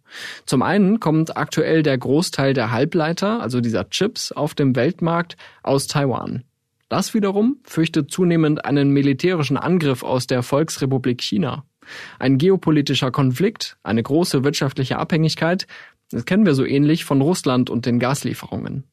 Zum 0.45 0.63
einen 0.63 0.99
kommt 0.99 1.37
aktuell 1.37 1.85
der 1.85 1.97
Großteil 1.97 2.53
der 2.53 2.73
Halbleiter, 2.73 3.41
also 3.41 3.61
dieser 3.61 3.89
Chips, 3.91 4.33
auf 4.33 4.55
dem 4.55 4.75
Weltmarkt 4.75 5.37
aus 5.63 5.87
Taiwan. 5.87 6.43
Das 6.89 7.15
wiederum 7.15 7.59
fürchtet 7.65 8.11
zunehmend 8.11 8.65
einen 8.65 8.91
militärischen 8.91 9.57
Angriff 9.57 10.03
aus 10.03 10.27
der 10.27 10.43
Volksrepublik 10.43 11.23
China. 11.23 11.65
Ein 12.19 12.39
geopolitischer 12.39 13.11
Konflikt, 13.11 13.77
eine 13.83 14.03
große 14.03 14.43
wirtschaftliche 14.43 14.99
Abhängigkeit, 14.99 15.67
das 16.11 16.25
kennen 16.25 16.45
wir 16.45 16.55
so 16.55 16.65
ähnlich 16.65 17.05
von 17.05 17.23
Russland 17.23 17.71
und 17.71 17.87
den 17.87 17.99
Gaslieferungen. 17.99 18.85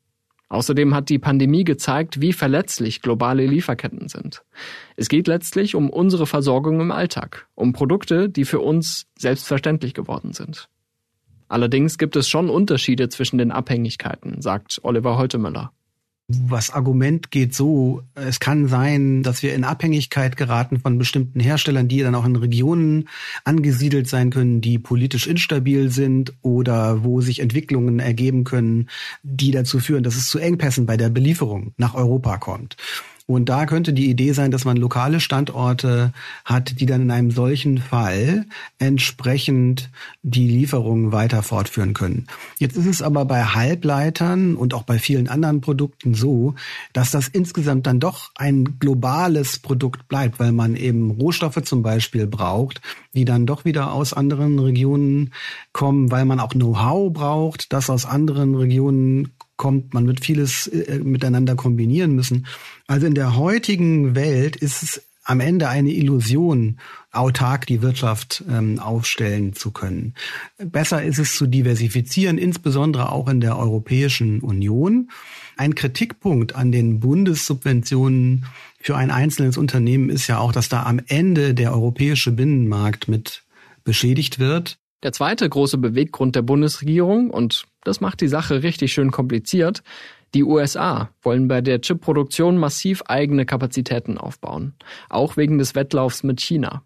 Außerdem 0.50 0.96
hat 0.96 1.10
die 1.10 1.20
Pandemie 1.20 1.64
gezeigt, 1.64 2.22
wie 2.22 2.34
verletzlich 2.34 3.02
globale 3.02 3.46
Lieferketten 3.46 4.10
sind. 4.10 4.44
Es 4.96 5.08
geht 5.08 5.28
letztlich 5.28 5.76
um 5.76 5.92
unsere 5.92 6.26
Versorgung 6.26 6.82
im 6.82 6.92
Alltag, 6.92 7.48
um 7.54 7.72
Produkte, 7.72 8.30
die 8.30 8.46
für 8.46 8.60
uns 8.60 9.06
selbstverständlich 9.18 9.94
geworden 9.94 10.34
sind. 10.34 10.68
Allerdings 11.48 11.98
gibt 12.00 12.16
es 12.16 12.28
schon 12.28 12.50
Unterschiede 12.50 13.10
zwischen 13.10 13.38
den 13.38 13.52
Abhängigkeiten, 13.52 14.42
sagt 14.42 14.80
Oliver 14.84 15.18
Holtemöller. 15.18 15.72
Das 16.32 16.70
Argument 16.70 17.32
geht 17.32 17.56
so, 17.56 18.04
es 18.14 18.40
kann 18.40 18.68
sein, 18.68 19.24
dass 19.24 19.42
wir 19.42 19.56
in 19.56 19.64
Abhängigkeit 19.64 20.38
geraten 20.38 20.80
von 20.80 21.00
bestimmten 21.00 21.40
Herstellern, 21.40 21.88
die 21.88 22.02
dann 22.02 22.14
auch 22.14 22.26
in 22.26 22.36
Regionen 22.36 23.10
angesiedelt 23.46 24.08
sein 24.08 24.30
können, 24.30 24.62
die 24.62 24.78
politisch 24.78 25.26
instabil 25.26 25.90
sind 25.90 26.34
oder 26.44 27.04
wo 27.04 27.22
sich 27.22 27.40
Entwicklungen 27.40 27.98
ergeben 28.00 28.44
können, 28.44 28.90
die 29.24 29.50
dazu 29.50 29.80
führen, 29.80 30.04
dass 30.04 30.18
es 30.18 30.30
zu 30.30 30.38
Engpässen 30.38 30.86
bei 30.86 30.98
der 30.98 31.10
Belieferung 31.10 31.74
nach 31.78 31.96
Europa 31.96 32.38
kommt. 32.38 32.78
Und 33.30 33.48
da 33.48 33.68
könnte 33.68 33.94
die 33.94 34.10
Idee 34.10 34.32
sein, 34.32 34.50
dass 34.50 34.66
man 34.66 34.76
lokale 34.76 35.20
Standorte 35.20 36.14
hat, 36.46 36.80
die 36.80 36.88
dann 36.88 37.04
in 37.04 37.12
einem 37.12 37.30
solchen 37.30 37.78
Fall 37.78 38.48
entsprechend 38.80 39.92
die 40.24 40.48
Lieferungen 40.48 41.12
weiter 41.12 41.44
fortführen 41.44 41.94
können. 41.94 42.26
Jetzt 42.58 42.76
ist 42.76 42.88
es 42.88 43.04
aber 43.04 43.26
bei 43.26 43.44
Halbleitern 43.44 44.56
und 44.56 44.74
auch 44.74 44.82
bei 44.82 44.98
vielen 44.98 45.28
anderen 45.28 45.62
Produkten 45.62 46.16
so, 46.16 46.56
dass 46.92 47.12
das 47.12 47.28
insgesamt 47.28 47.86
dann 47.86 48.00
doch 48.00 48.32
ein 48.34 48.80
globales 48.80 49.60
Produkt 49.60 50.08
bleibt, 50.08 50.40
weil 50.40 50.52
man 50.52 50.76
eben 50.76 51.12
Rohstoffe 51.12 51.62
zum 51.62 51.84
Beispiel 51.84 52.26
braucht, 52.26 52.82
die 53.14 53.26
dann 53.26 53.46
doch 53.46 53.64
wieder 53.64 53.94
aus 53.94 54.12
anderen 54.12 54.58
Regionen 54.58 55.36
kommen, 55.72 56.10
weil 56.10 56.26
man 56.26 56.40
auch 56.40 56.54
Know-how 56.54 57.14
braucht, 57.14 57.74
das 57.74 57.92
aus 57.92 58.08
anderen 58.08 58.56
Regionen 58.56 59.34
kommt. 59.60 59.94
Man 59.94 60.08
wird 60.08 60.26
vieles 60.26 60.66
äh, 60.66 60.98
miteinander 61.04 61.56
kombinieren 61.56 62.16
müssen. 62.16 62.48
Also 62.88 63.06
in 63.06 63.14
der 63.14 63.36
heutigen 63.36 64.16
Welt 64.16 64.56
ist 64.56 64.82
es 64.82 65.04
am 65.24 65.42
Ende 65.42 65.70
eine 65.70 65.92
Illusion, 65.92 66.80
autark 67.12 67.68
die 67.68 67.84
Wirtschaft 67.84 68.44
ähm, 68.50 68.80
aufstellen 68.80 69.54
zu 69.54 69.70
können. 69.70 70.16
Besser 70.58 71.04
ist 71.04 71.20
es 71.20 71.36
zu 71.36 71.46
diversifizieren, 71.46 72.40
insbesondere 72.40 73.12
auch 73.12 73.28
in 73.28 73.40
der 73.40 73.60
Europäischen 73.60 74.42
Union. 74.42 75.12
Ein 75.56 75.76
Kritikpunkt 75.76 76.56
an 76.56 76.72
den 76.72 77.00
Bundessubventionen 77.00 78.46
für 78.82 78.96
ein 78.96 79.12
einzelnes 79.12 79.58
Unternehmen 79.58 80.10
ist 80.10 80.26
ja 80.28 80.40
auch, 80.40 80.52
dass 80.52 80.70
da 80.70 80.84
am 80.84 81.00
Ende 81.08 81.54
der 81.54 81.74
europäische 81.74 82.32
Binnenmarkt 82.32 83.08
mit 83.08 83.44
beschädigt 83.84 84.40
wird. 84.40 84.80
Der 85.04 85.14
zweite 85.14 85.48
große 85.48 85.78
Beweggrund 85.78 86.36
der 86.36 86.42
Bundesregierung, 86.42 87.30
und 87.30 87.66
das 87.84 88.02
macht 88.02 88.22
die 88.22 88.28
Sache 88.28 88.64
richtig 88.64 88.94
schön 88.94 89.12
kompliziert, 89.12 89.84
die 90.36 90.44
USA 90.44 91.10
wollen 91.22 91.48
bei 91.48 91.62
der 91.62 91.82
Chipproduktion 91.82 92.58
massiv 92.58 93.02
eigene 93.08 93.46
Kapazitäten 93.46 94.18
aufbauen, 94.18 94.74
auch 95.10 95.38
wegen 95.38 95.58
des 95.58 95.74
Wettlaufs 95.74 96.24
mit 96.24 96.40
China. 96.40 96.84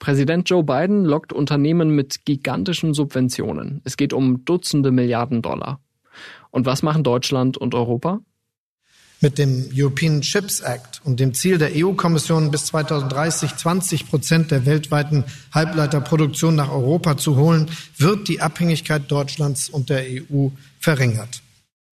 Präsident 0.00 0.50
Joe 0.50 0.64
Biden 0.64 1.04
lockt 1.04 1.32
Unternehmen 1.32 1.94
mit 1.94 2.24
gigantischen 2.24 2.92
Subventionen. 2.92 3.80
Es 3.84 3.96
geht 3.96 4.12
um 4.12 4.44
Dutzende 4.44 4.90
Milliarden 4.90 5.42
Dollar. 5.42 5.80
Und 6.50 6.66
was 6.66 6.82
machen 6.82 7.04
Deutschland 7.04 7.56
und 7.56 7.74
Europa? 7.74 8.18
Mit 9.22 9.38
dem 9.38 9.70
European 9.72 10.20
Chips 10.20 10.58
Act 10.60 11.00
und 11.04 11.20
dem 11.20 11.32
Ziel 11.32 11.56
der 11.56 11.70
EU-Kommission 11.76 12.50
bis 12.50 12.66
2030 12.66 13.54
20 13.54 14.10
Prozent 14.10 14.50
der 14.50 14.66
weltweiten 14.66 15.22
Halbleiterproduktion 15.54 16.56
nach 16.56 16.72
Europa 16.72 17.16
zu 17.16 17.36
holen, 17.36 17.70
wird 17.96 18.26
die 18.26 18.40
Abhängigkeit 18.40 19.08
Deutschlands 19.08 19.68
und 19.68 19.90
der 19.90 20.02
EU 20.02 20.48
verringert. 20.80 21.40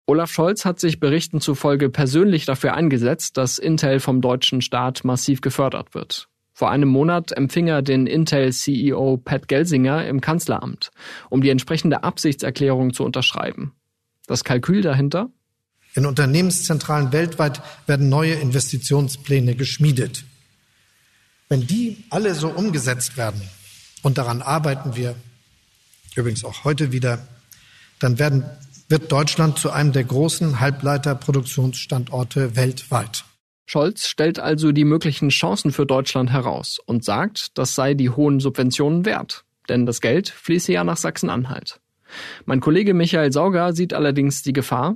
Olaf 0.05 0.31
Scholz 0.31 0.63
hat 0.63 0.79
sich 0.79 1.01
Berichten 1.01 1.41
zufolge 1.41 1.89
persönlich 1.89 2.45
dafür 2.45 2.75
eingesetzt, 2.75 3.35
dass 3.35 3.59
Intel 3.59 3.99
vom 3.99 4.21
deutschen 4.21 4.61
Staat 4.61 5.03
massiv 5.03 5.41
gefördert 5.41 5.93
wird. 5.93 6.29
Vor 6.53 6.71
einem 6.71 6.87
Monat 6.87 7.33
empfing 7.33 7.67
er 7.67 7.81
den 7.81 8.07
Intel-CEO 8.07 9.17
Pat 9.17 9.49
Gelsinger 9.49 10.07
im 10.07 10.21
Kanzleramt, 10.21 10.91
um 11.29 11.41
die 11.41 11.49
entsprechende 11.49 12.03
Absichtserklärung 12.03 12.93
zu 12.93 13.03
unterschreiben. 13.03 13.73
Das 14.27 14.45
Kalkül 14.45 14.81
dahinter? 14.81 15.29
In 15.97 16.05
Unternehmenszentralen 16.05 17.11
weltweit 17.11 17.59
werden 17.87 18.07
neue 18.07 18.35
Investitionspläne 18.35 19.55
geschmiedet. 19.55 20.25
Wenn 21.49 21.65
die 21.65 22.05
alle 22.11 22.35
so 22.35 22.49
umgesetzt 22.49 23.17
werden, 23.17 23.41
und 24.03 24.19
daran 24.19 24.43
arbeiten 24.43 24.95
wir 24.95 25.15
übrigens 26.13 26.45
auch 26.45 26.63
heute 26.65 26.91
wieder, 26.91 27.27
dann 27.97 28.19
werden 28.19 28.45
wird 28.89 29.11
Deutschland 29.11 29.57
zu 29.57 29.71
einem 29.71 29.91
der 29.91 30.03
großen 30.03 30.59
Halbleiterproduktionsstandorte 30.59 32.55
weltweit. 32.55 33.25
Scholz 33.65 34.05
stellt 34.05 34.37
also 34.37 34.71
die 34.71 34.85
möglichen 34.85 35.29
Chancen 35.29 35.71
für 35.71 35.87
Deutschland 35.87 36.29
heraus 36.29 36.79
und 36.85 37.03
sagt, 37.03 37.57
das 37.57 37.73
sei 37.73 37.95
die 37.95 38.11
hohen 38.11 38.39
Subventionen 38.39 39.03
wert, 39.03 39.45
denn 39.67 39.87
das 39.87 39.99
Geld 39.99 40.29
fließe 40.29 40.71
ja 40.71 40.83
nach 40.83 40.97
Sachsen-Anhalt. 40.97 41.81
Mein 42.45 42.59
Kollege 42.59 42.93
Michael 42.93 43.33
Sauger 43.33 43.73
sieht 43.73 43.93
allerdings 43.95 44.43
die 44.43 44.53
Gefahr, 44.53 44.95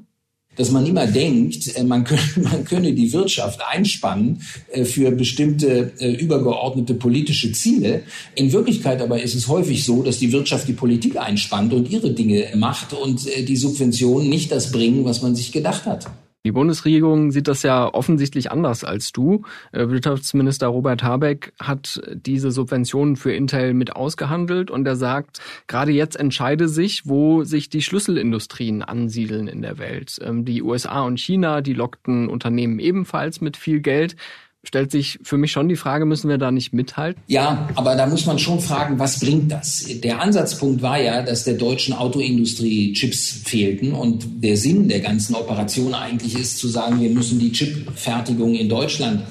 dass 0.56 0.72
man 0.72 0.86
immer 0.86 1.08
denkt, 1.08 1.76
äh, 1.76 1.84
man 1.84 2.04
könne, 2.04 2.22
man 2.36 2.66
könne 2.66 2.94
die 2.94 3.14
Wirtschaft 3.14 3.60
einspannen 3.68 4.42
äh, 4.72 4.84
für 4.84 5.12
bestimmte 5.12 5.94
äh, 6.00 6.12
übergeordnete 6.14 6.94
politische 6.94 7.52
Ziele. 7.52 8.04
In 8.36 8.52
Wirklichkeit 8.52 9.02
aber 9.02 9.22
ist 9.22 9.36
es 9.36 9.48
häufig 9.48 9.84
so, 9.84 10.04
dass 10.04 10.20
die 10.20 10.32
Wirtschaft 10.32 10.68
die 10.68 10.74
Politik 10.74 11.18
einspannt 11.18 11.74
und 11.74 11.90
ihre 11.90 12.12
Dinge 12.14 12.50
macht 12.56 12.94
und 12.94 13.26
die 13.26 13.56
Subventionen 13.56 14.30
nicht 14.30 14.52
das 14.52 14.72
bringen, 14.72 15.06
was 15.06 15.22
man 15.22 15.36
sich 15.36 15.52
gedacht 15.52 15.86
hat. 15.86 16.08
Die 16.44 16.52
Bundesregierung 16.52 17.30
sieht 17.30 17.48
das 17.48 17.62
ja 17.62 17.94
offensichtlich 17.94 18.52
anders 18.52 18.84
als 18.84 19.12
du. 19.12 19.44
Äh, 19.72 19.90
Wirtschaftsminister 19.90 20.68
Robert 20.68 21.04
Habeck 21.04 21.54
hat 21.60 22.02
diese 22.14 22.50
Subventionen 22.50 23.16
für 23.16 23.32
Intel 23.32 23.76
mit 23.76 23.96
ausgehandelt 23.96 24.72
und 24.72 24.88
er 24.88 24.96
sagt, 24.96 25.40
gerade 25.68 25.92
jetzt 25.92 26.16
entscheide 26.16 26.68
sich, 26.68 27.04
wo 27.06 27.44
sich 27.44 27.70
die 27.70 27.84
Schlüsselindustrien 27.84 28.82
ansiedeln 28.82 29.48
in 29.48 29.62
der 29.62 29.78
Welt. 29.78 30.18
Ähm, 30.24 30.44
die 30.44 30.64
USA 30.64 31.02
und 31.02 31.20
China, 31.20 31.62
die 31.62 31.74
lockten 31.74 32.28
Unternehmen 32.28 32.80
ebenfalls 32.80 33.40
mit 33.40 33.56
viel 33.56 33.80
Geld 33.80 34.16
stellt 34.64 34.92
sich 34.92 35.20
für 35.24 35.38
mich 35.38 35.52
schon 35.52 35.70
die 35.70 35.76
Frage, 35.76 36.06
müssen 36.06 36.30
wir 36.30 36.38
da 36.38 36.52
nicht 36.52 36.74
mithalten? 36.74 37.22
Ja, 37.28 37.70
aber 37.76 37.96
da 37.96 38.06
muss 38.06 38.26
man 38.26 38.38
schon 38.38 38.60
fragen, 38.60 39.00
was 39.00 39.20
bringt 39.20 39.52
das? 39.52 39.86
Der 40.04 40.22
Ansatzpunkt 40.22 40.82
war 40.82 41.00
ja, 41.00 41.24
dass 41.24 41.44
der 41.44 41.56
deutschen 41.56 41.94
Autoindustrie 41.94 42.94
Chips 42.94 43.42
fehlten 43.46 43.94
und 43.94 44.44
der 44.44 44.58
Sinn 44.58 44.88
der 44.88 45.00
ganzen 45.00 45.36
Operation 45.36 45.94
eigentlich 45.94 46.40
ist 46.40 46.58
zu 46.60 46.68
sagen, 46.68 47.02
wir 47.02 47.10
müssen 47.10 47.40
die 47.40 47.52
Chipfertigung 47.52 48.54
in 48.54 48.70
Deutschland 48.70 49.24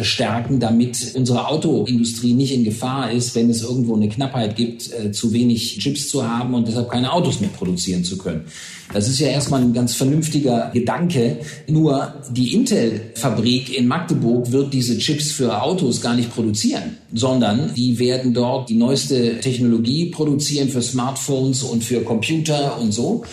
stärken, 0.00 0.60
damit 0.60 1.12
unsere 1.14 1.48
Autoindustrie 1.48 2.34
nicht 2.34 2.54
in 2.54 2.64
Gefahr 2.64 3.10
ist, 3.10 3.34
wenn 3.34 3.50
es 3.50 3.62
irgendwo 3.62 3.96
eine 3.96 4.08
Knappheit 4.08 4.56
gibt, 4.56 4.90
äh, 4.92 5.12
zu 5.12 5.32
wenig 5.32 5.78
Chips 5.78 6.08
zu 6.08 6.26
haben 6.26 6.54
und 6.54 6.68
deshalb 6.68 6.90
keine 6.90 7.12
Autos 7.12 7.40
mehr 7.40 7.50
produzieren 7.50 8.04
zu 8.04 8.18
können. 8.18 8.44
Das 8.92 9.08
ist 9.08 9.20
ja 9.20 9.28
erstmal 9.28 9.60
ein 9.60 9.74
ganz 9.74 9.94
vernünftiger 9.94 10.70
Gedanke. 10.72 11.38
Nur 11.66 12.14
die 12.30 12.54
Intel-Fabrik 12.54 13.76
in 13.76 13.86
Magdeburg 13.86 14.50
wird 14.50 14.72
diese 14.72 14.96
Chips 14.96 15.30
für 15.30 15.62
Autos 15.62 16.00
gar 16.00 16.14
nicht 16.14 16.34
produzieren, 16.34 16.96
sondern 17.12 17.74
die 17.74 17.98
werden 17.98 18.32
dort 18.32 18.70
die 18.70 18.76
neueste 18.76 19.40
Technologie 19.40 20.06
produzieren 20.06 20.70
für 20.70 20.80
Smartphones 20.80 21.62
und 21.62 21.84
für 21.84 22.00
Computer 22.02 22.80
und 22.80 22.92
so. 22.92 23.24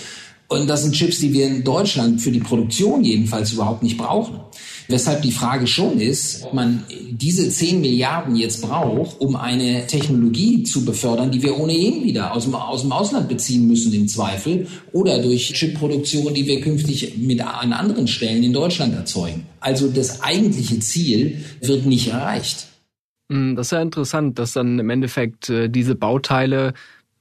Und 0.48 0.68
das 0.70 0.84
sind 0.84 0.94
Chips, 0.94 1.20
die 1.20 1.34
wir 1.34 1.48
in 1.48 1.64
Deutschland 1.64 2.22
für 2.22 2.32
die 2.32 2.40
Produktion 2.40 3.04
jedenfalls 3.04 3.54
überhaupt 3.54 3.82
nicht 3.82 3.98
brauchen. 3.98 4.40
Weshalb 4.88 5.22
die 5.22 5.32
Frage 5.32 5.68
schon 5.68 6.00
ist, 6.00 6.44
ob 6.44 6.54
man 6.54 6.84
diese 7.10 7.50
10 7.50 7.82
Milliarden 7.82 8.36
jetzt 8.36 8.62
braucht, 8.62 9.20
um 9.20 9.36
eine 9.36 9.88
Technologie 9.88 10.64
zu 10.64 10.86
befördern, 10.86 11.32
die 11.32 11.42
wir 11.42 11.60
ohnehin 11.60 12.04
wieder 12.04 12.34
aus 12.34 12.44
dem, 12.44 12.56
aus 12.56 12.82
dem 12.82 12.92
Ausland 12.92 13.28
beziehen 13.28 13.68
müssen 13.68 13.94
im 13.94 14.08
Zweifel 14.08 14.68
oder 14.92 15.22
durch 15.22 15.54
Chipproduktion, 15.54 16.34
die 16.34 16.46
wir 16.46 16.62
künftig 16.62 17.18
mit 17.18 17.42
an 17.42 17.74
anderen 17.74 18.08
Stellen 18.08 18.44
in 18.44 18.54
Deutschland 18.54 18.94
erzeugen. 18.94 19.46
Also 19.60 19.88
das 19.88 20.22
eigentliche 20.22 20.80
Ziel 20.80 21.44
wird 21.62 21.86
nicht 21.86 22.10
erreicht. 22.10 22.68
Hm, 23.32 23.56
das 23.56 23.68
ist 23.68 23.72
ja 23.72 23.82
interessant, 23.82 24.38
dass 24.38 24.54
dann 24.54 24.78
im 24.78 24.90
Endeffekt 24.90 25.50
äh, 25.50 25.70
diese 25.70 25.96
Bauteile 25.96 26.74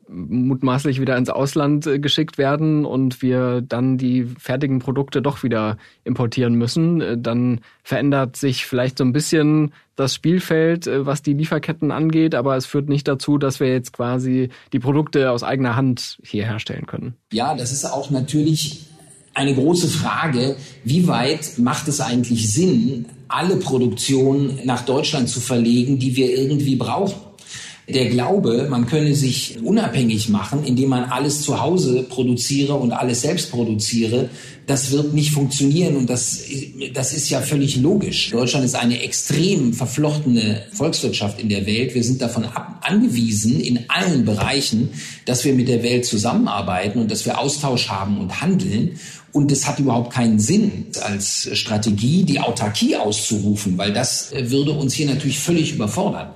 mutmaßlich 0.08 1.00
wieder 1.00 1.16
ins 1.16 1.30
Ausland 1.30 1.86
äh, 1.86 1.98
geschickt 1.98 2.38
werden 2.38 2.84
und 2.84 3.22
wir 3.22 3.60
dann 3.60 3.98
die 3.98 4.24
fertigen 4.38 4.78
Produkte 4.78 5.22
doch 5.22 5.42
wieder 5.42 5.76
importieren 6.04 6.54
müssen, 6.54 7.00
äh, 7.00 7.18
dann 7.18 7.60
verändert 7.82 8.36
sich 8.36 8.66
vielleicht 8.66 8.98
so 8.98 9.04
ein 9.04 9.12
bisschen 9.12 9.72
das 9.96 10.14
Spielfeld, 10.14 10.86
äh, 10.86 11.06
was 11.06 11.22
die 11.22 11.34
Lieferketten 11.34 11.90
angeht, 11.90 12.34
aber 12.34 12.56
es 12.56 12.66
führt 12.66 12.88
nicht 12.88 13.06
dazu, 13.08 13.38
dass 13.38 13.60
wir 13.60 13.68
jetzt 13.68 13.92
quasi 13.92 14.50
die 14.72 14.80
Produkte 14.80 15.30
aus 15.30 15.42
eigener 15.42 15.76
Hand 15.76 16.18
hier 16.22 16.44
herstellen 16.44 16.86
können. 16.86 17.14
Ja, 17.32 17.54
das 17.54 17.72
ist 17.72 17.84
auch 17.84 18.10
natürlich 18.10 18.86
eine 19.34 19.54
große 19.54 19.88
Frage, 19.88 20.56
wie 20.84 21.08
weit 21.08 21.58
macht 21.58 21.88
es 21.88 22.00
eigentlich 22.00 22.52
Sinn, 22.52 23.06
alle 23.28 23.56
Produktionen 23.56 24.60
nach 24.64 24.84
Deutschland 24.84 25.28
zu 25.28 25.40
verlegen, 25.40 25.98
die 25.98 26.16
wir 26.16 26.36
irgendwie 26.36 26.76
brauchen? 26.76 27.33
Der 27.86 28.06
Glaube, 28.06 28.66
man 28.70 28.86
könne 28.86 29.14
sich 29.14 29.58
unabhängig 29.62 30.30
machen, 30.30 30.64
indem 30.64 30.88
man 30.88 31.04
alles 31.04 31.42
zu 31.42 31.60
Hause 31.60 32.02
produziere 32.02 32.74
und 32.74 32.92
alles 32.92 33.20
selbst 33.20 33.50
produziere, 33.50 34.30
das 34.66 34.90
wird 34.90 35.12
nicht 35.12 35.32
funktionieren 35.32 35.96
und 35.96 36.08
das, 36.08 36.40
das 36.94 37.12
ist 37.12 37.28
ja 37.28 37.42
völlig 37.42 37.76
logisch. 37.76 38.30
Deutschland 38.30 38.64
ist 38.64 38.74
eine 38.74 39.02
extrem 39.02 39.74
verflochtene 39.74 40.62
Volkswirtschaft 40.72 41.38
in 41.40 41.50
der 41.50 41.66
Welt. 41.66 41.94
Wir 41.94 42.02
sind 42.02 42.22
davon 42.22 42.46
ab, 42.46 42.80
angewiesen 42.82 43.60
in 43.60 43.80
allen 43.88 44.24
Bereichen, 44.24 44.88
dass 45.26 45.44
wir 45.44 45.52
mit 45.52 45.68
der 45.68 45.82
Welt 45.82 46.06
zusammenarbeiten 46.06 46.98
und 46.98 47.10
dass 47.10 47.26
wir 47.26 47.38
Austausch 47.38 47.90
haben 47.90 48.18
und 48.18 48.40
handeln. 48.40 48.98
Und 49.32 49.50
es 49.52 49.66
hat 49.66 49.80
überhaupt 49.80 50.14
keinen 50.14 50.38
Sinn, 50.38 50.86
als 51.02 51.50
Strategie 51.52 52.22
die 52.22 52.40
Autarkie 52.40 52.96
auszurufen, 52.96 53.76
weil 53.76 53.92
das 53.92 54.32
würde 54.32 54.70
uns 54.70 54.94
hier 54.94 55.06
natürlich 55.06 55.40
völlig 55.40 55.72
überfordern. 55.72 56.28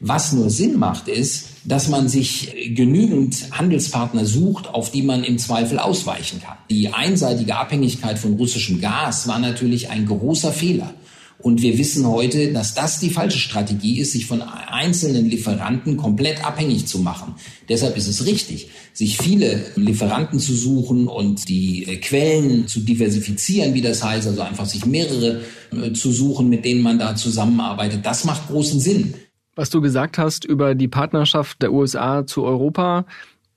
Was 0.00 0.32
nur 0.32 0.50
Sinn 0.50 0.78
macht, 0.78 1.08
ist, 1.08 1.46
dass 1.64 1.88
man 1.88 2.08
sich 2.08 2.52
genügend 2.74 3.50
Handelspartner 3.52 4.26
sucht, 4.26 4.68
auf 4.68 4.90
die 4.90 5.02
man 5.02 5.24
im 5.24 5.38
Zweifel 5.38 5.78
ausweichen 5.78 6.40
kann. 6.42 6.58
Die 6.68 6.92
einseitige 6.92 7.56
Abhängigkeit 7.56 8.18
von 8.18 8.34
russischem 8.34 8.80
Gas 8.80 9.26
war 9.26 9.38
natürlich 9.38 9.88
ein 9.88 10.06
großer 10.06 10.52
Fehler. 10.52 10.92
Und 11.38 11.60
wir 11.60 11.76
wissen 11.76 12.06
heute, 12.06 12.52
dass 12.52 12.74
das 12.74 12.98
die 12.98 13.10
falsche 13.10 13.38
Strategie 13.38 13.98
ist, 14.00 14.12
sich 14.12 14.26
von 14.26 14.42
einzelnen 14.42 15.26
Lieferanten 15.28 15.96
komplett 15.96 16.44
abhängig 16.44 16.86
zu 16.86 16.98
machen. 17.00 17.34
Deshalb 17.68 17.96
ist 17.96 18.08
es 18.08 18.24
richtig, 18.24 18.68
sich 18.94 19.18
viele 19.18 19.66
Lieferanten 19.76 20.40
zu 20.40 20.54
suchen 20.54 21.06
und 21.08 21.48
die 21.48 21.84
äh, 21.84 21.96
Quellen 21.96 22.66
zu 22.68 22.80
diversifizieren, 22.80 23.74
wie 23.74 23.82
das 23.82 24.02
heißt, 24.02 24.26
also 24.26 24.40
einfach 24.40 24.64
sich 24.64 24.86
mehrere 24.86 25.42
äh, 25.72 25.92
zu 25.92 26.10
suchen, 26.10 26.48
mit 26.48 26.64
denen 26.64 26.80
man 26.80 26.98
da 26.98 27.14
zusammenarbeitet. 27.14 28.04
Das 28.04 28.24
macht 28.24 28.48
großen 28.48 28.80
Sinn. 28.80 29.14
Was 29.56 29.70
du 29.70 29.80
gesagt 29.80 30.18
hast 30.18 30.44
über 30.44 30.74
die 30.74 30.86
Partnerschaft 30.86 31.62
der 31.62 31.72
USA 31.72 32.26
zu 32.26 32.44
Europa, 32.44 33.06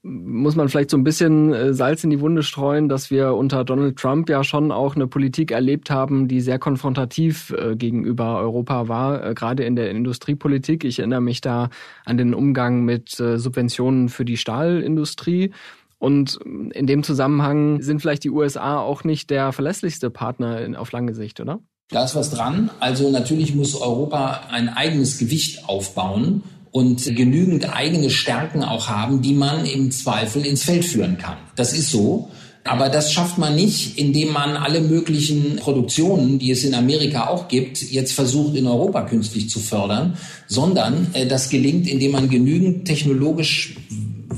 muss 0.02 0.56
man 0.56 0.70
vielleicht 0.70 0.92
so 0.92 0.98
ein 0.98 1.04
bisschen 1.04 1.54
äh, 1.54 1.74
Salz 1.74 2.06
in 2.06 2.10
die 2.10 2.22
Wunde 2.22 2.42
streuen, 2.42 2.88
dass 2.88 3.12
wir 3.12 3.34
unter 3.34 3.66
Donald 3.66 3.98
Trump 3.98 4.30
ja 4.30 4.46
schon 4.46 4.72
auch 4.72 4.96
eine 4.96 5.08
Politik 5.08 5.52
erlebt 5.52 5.92
haben, 5.92 6.30
die 6.30 6.40
sehr 6.40 6.58
konfrontativ 6.58 7.52
äh, 7.52 7.76
gegenüber 7.76 8.40
Europa 8.40 8.88
war, 8.88 9.26
äh, 9.26 9.34
gerade 9.34 9.66
in 9.66 9.76
der 9.76 9.92
Industriepolitik. 9.92 10.86
Ich 10.86 11.00
erinnere 11.00 11.20
mich 11.20 11.42
da 11.42 11.70
an 12.06 12.18
den 12.18 12.34
Umgang 12.34 12.86
mit 12.86 13.10
Subventionen 13.10 14.08
für 14.08 14.24
die 14.24 14.38
Stahlindustrie. 14.38 15.52
Und 15.98 16.40
in 16.46 16.88
dem 16.88 17.04
Zusammenhang 17.04 17.82
sind 17.82 18.00
vielleicht 18.00 18.24
die 18.24 18.30
USA 18.30 18.80
auch 18.80 19.04
nicht 19.04 19.30
der 19.30 19.52
verlässlichste 19.52 20.10
Partner 20.10 20.80
auf 20.80 20.94
lange 20.94 21.14
Sicht, 21.14 21.42
oder? 21.42 21.60
Da 21.92 22.06
ist 22.06 22.16
was 22.16 22.30
dran. 22.30 22.70
Also 22.80 23.10
natürlich 23.10 23.56
muss 23.56 23.76
Europa 23.76 24.42
ein 24.52 24.70
eigenes 24.70 25.18
Gewicht 25.18 25.68
aufbauen 25.68 26.44
und 26.70 27.04
genügend 27.16 27.76
eigene 27.76 28.12
Stärken 28.12 28.64
auch 28.64 28.90
haben, 28.90 29.24
die 29.24 29.34
man 29.34 29.66
im 29.66 29.90
Zweifel 29.90 30.46
ins 30.46 30.62
Feld 30.62 30.86
führen 30.86 31.18
kann. 31.18 31.38
Das 31.56 31.74
ist 31.74 31.90
so. 31.90 32.30
Aber 32.64 32.90
das 32.90 33.12
schafft 33.12 33.40
man 33.40 33.56
nicht, 33.56 33.98
indem 33.98 34.34
man 34.34 34.56
alle 34.56 34.82
möglichen 34.82 35.56
Produktionen, 35.56 36.38
die 36.38 36.52
es 36.52 36.64
in 36.64 36.76
Amerika 36.76 37.28
auch 37.28 37.48
gibt, 37.48 37.82
jetzt 37.82 38.12
versucht 38.12 38.56
in 38.56 38.68
Europa 38.68 39.02
künstlich 39.04 39.50
zu 39.50 39.60
fördern, 39.60 40.18
sondern 40.46 41.08
äh, 41.14 41.26
das 41.26 41.50
gelingt, 41.50 41.88
indem 41.88 42.12
man 42.12 42.30
genügend 42.30 42.86
technologisch 42.86 43.76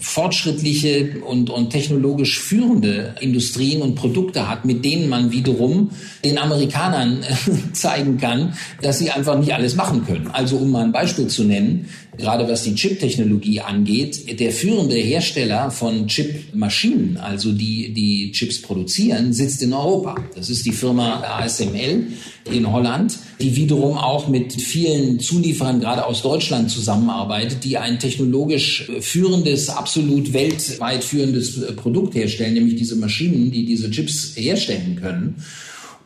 fortschrittliche 0.02 1.22
und, 1.26 1.50
und 1.52 1.70
technologisch 1.70 2.40
führende 2.40 3.16
Industrien 3.22 3.84
und 3.84 3.96
Produkte 3.96 4.50
hat, 4.50 4.66
mit 4.66 4.84
denen 4.84 5.08
man 5.08 5.32
wiederum 5.32 5.92
den 6.26 6.40
Amerikanern 6.40 7.24
zeigen 7.74 8.18
kann, 8.18 8.54
dass 8.82 8.98
sie 8.98 9.12
einfach 9.12 9.38
nicht 9.40 9.54
alles 9.54 9.76
machen 9.76 10.06
können. 10.06 10.28
Also 10.34 10.58
um 10.58 10.72
mal 10.72 10.84
ein 10.84 10.92
Beispiel 10.92 11.28
zu 11.28 11.44
nennen, 11.44 11.88
gerade 12.22 12.48
was 12.48 12.64
die 12.64 12.76
Chip-Technologie 12.76 13.60
angeht, 13.60 14.40
der 14.40 14.52
führende 14.52 14.96
Hersteller 14.96 15.72
von 15.72 16.08
Chip-Maschinen, 16.08 17.18
also 17.18 17.52
die 17.52 17.94
die 17.94 18.32
Chips 18.32 18.62
produzieren, 18.62 19.34
sitzt 19.34 19.62
in 19.62 19.74
Europa. 19.74 20.16
Das 20.36 20.50
ist 20.50 20.66
die 20.66 20.72
Firma 20.72 21.22
ASML 21.22 22.08
in 22.52 22.72
Holland, 22.72 23.18
die 23.40 23.56
wiederum 23.56 23.98
auch 23.98 24.28
mit 24.28 24.54
vielen 24.54 25.20
Zulieferern 25.20 25.80
gerade 25.80 26.06
aus 26.06 26.22
Deutschland 26.22 26.72
zusammenarbeitet, 26.72 27.64
die 27.64 27.78
ein 27.78 28.00
technologisch 28.00 28.90
führendes, 29.02 29.70
absolut 29.70 30.34
weltweit 30.34 31.04
führendes 31.04 31.76
Produkt 31.76 32.16
herstellen, 32.16 32.54
nämlich 32.54 32.76
diese 32.76 32.96
Maschinen, 32.96 33.52
die 33.52 33.66
diese 33.66 33.92
Chips 33.92 34.34
herstellen 34.36 34.98
können. 35.02 35.36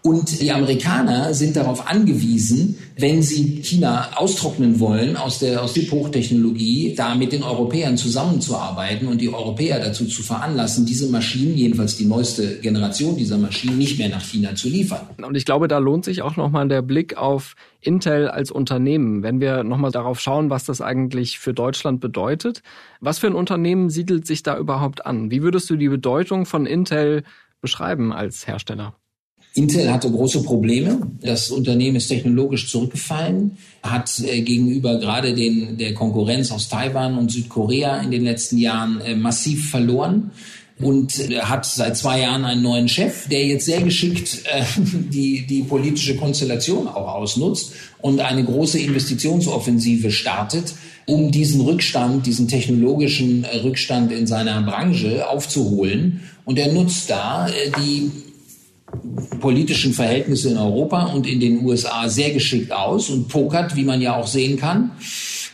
Und 0.05 0.39
die 0.39 0.51
Amerikaner 0.51 1.33
sind 1.33 1.55
darauf 1.55 1.89
angewiesen, 1.89 2.77
wenn 2.95 3.23
sie 3.23 3.63
China 3.63 4.09
austrocknen 4.17 4.79
wollen 4.79 5.17
aus 5.17 5.39
der 5.39 5.63
aus 5.63 5.73
Chip-Hochtechnologie, 5.73 6.93
da 6.95 7.15
mit 7.15 7.31
den 7.31 7.41
Europäern 7.41 7.97
zusammenzuarbeiten 7.97 9.07
und 9.07 9.19
die 9.19 9.33
Europäer 9.33 9.79
dazu 9.79 10.05
zu 10.05 10.21
veranlassen, 10.21 10.85
diese 10.85 11.09
Maschinen, 11.09 11.57
jedenfalls 11.57 11.97
die 11.97 12.05
neueste 12.05 12.59
Generation 12.59 13.17
dieser 13.17 13.39
Maschinen, 13.39 13.79
nicht 13.79 13.97
mehr 13.97 14.09
nach 14.09 14.21
China 14.21 14.53
zu 14.53 14.69
liefern. 14.69 15.09
Und 15.25 15.35
ich 15.35 15.43
glaube, 15.43 15.67
da 15.67 15.79
lohnt 15.79 16.05
sich 16.05 16.21
auch 16.21 16.35
nochmal 16.35 16.67
der 16.67 16.83
Blick 16.83 17.17
auf 17.17 17.55
Intel 17.81 18.27
als 18.27 18.51
Unternehmen. 18.51 19.23
Wenn 19.23 19.41
wir 19.41 19.63
nochmal 19.63 19.91
darauf 19.91 20.19
schauen, 20.19 20.51
was 20.51 20.65
das 20.65 20.81
eigentlich 20.81 21.39
für 21.39 21.55
Deutschland 21.55 21.99
bedeutet. 21.99 22.61
Was 23.01 23.17
für 23.17 23.25
ein 23.25 23.33
Unternehmen 23.33 23.89
siedelt 23.89 24.27
sich 24.27 24.43
da 24.43 24.55
überhaupt 24.55 25.03
an? 25.03 25.31
Wie 25.31 25.41
würdest 25.41 25.67
du 25.71 25.75
die 25.77 25.89
Bedeutung 25.89 26.45
von 26.45 26.67
Intel 26.67 27.23
beschreiben 27.59 28.13
als 28.13 28.45
Hersteller? 28.45 28.93
Intel 29.55 29.89
hatte 29.89 30.11
große 30.11 30.43
Probleme. 30.43 30.99
Das 31.21 31.49
Unternehmen 31.49 31.95
ist 31.95 32.09
technologisch 32.09 32.69
zurückgefallen, 32.69 33.57
hat 33.81 34.19
äh, 34.19 34.41
gegenüber 34.41 34.99
gerade 34.99 35.33
den, 35.33 35.77
der 35.77 35.93
Konkurrenz 35.93 36.51
aus 36.51 36.67
Taiwan 36.67 37.17
und 37.17 37.31
Südkorea 37.31 38.01
in 38.01 38.11
den 38.11 38.25
letzten 38.25 38.57
Jahren 38.57 38.99
äh, 39.01 39.15
massiv 39.15 39.69
verloren. 39.69 40.31
und 40.77 41.31
äh, 41.31 41.39
hat 41.39 41.65
seit 41.65 41.95
zwei 41.95 42.19
Jahren 42.19 42.43
einen 42.43 42.63
neuen 42.63 42.89
Chef, 42.89 43.29
der 43.29 43.45
jetzt 43.45 43.65
sehr 43.65 43.81
geschickt 43.81 44.43
die, 45.13 45.47
die 45.47 45.63
politische 45.63 46.17
Konstellation 46.17 46.89
auch 46.89 47.15
ausnutzt 47.15 47.71
und 48.01 48.19
eine 48.19 48.43
große 48.43 48.79
Investitionsoffensive 48.79 50.11
startet, 50.11 50.73
um 51.05 51.31
diesen 51.31 51.61
Rückstand, 51.61 52.25
diesen 52.25 52.49
technologischen 52.49 53.45
Rückstand 53.63 54.11
in 54.11 54.27
seiner 54.27 54.61
Branche 54.63 55.29
aufzuholen. 55.29 56.23
Und 56.43 56.59
er 56.59 56.73
nutzt 56.73 57.09
da 57.09 57.47
die 57.79 58.11
politischen 59.39 59.93
Verhältnisse 59.93 60.49
in 60.49 60.57
Europa 60.57 61.05
und 61.05 61.27
in 61.27 61.39
den 61.39 61.65
USA 61.65 62.07
sehr 62.09 62.31
geschickt 62.31 62.71
aus 62.71 63.09
und 63.09 63.27
pokert, 63.27 63.75
wie 63.75 63.83
man 63.83 64.01
ja 64.01 64.15
auch 64.15 64.27
sehen 64.27 64.57
kann. 64.57 64.91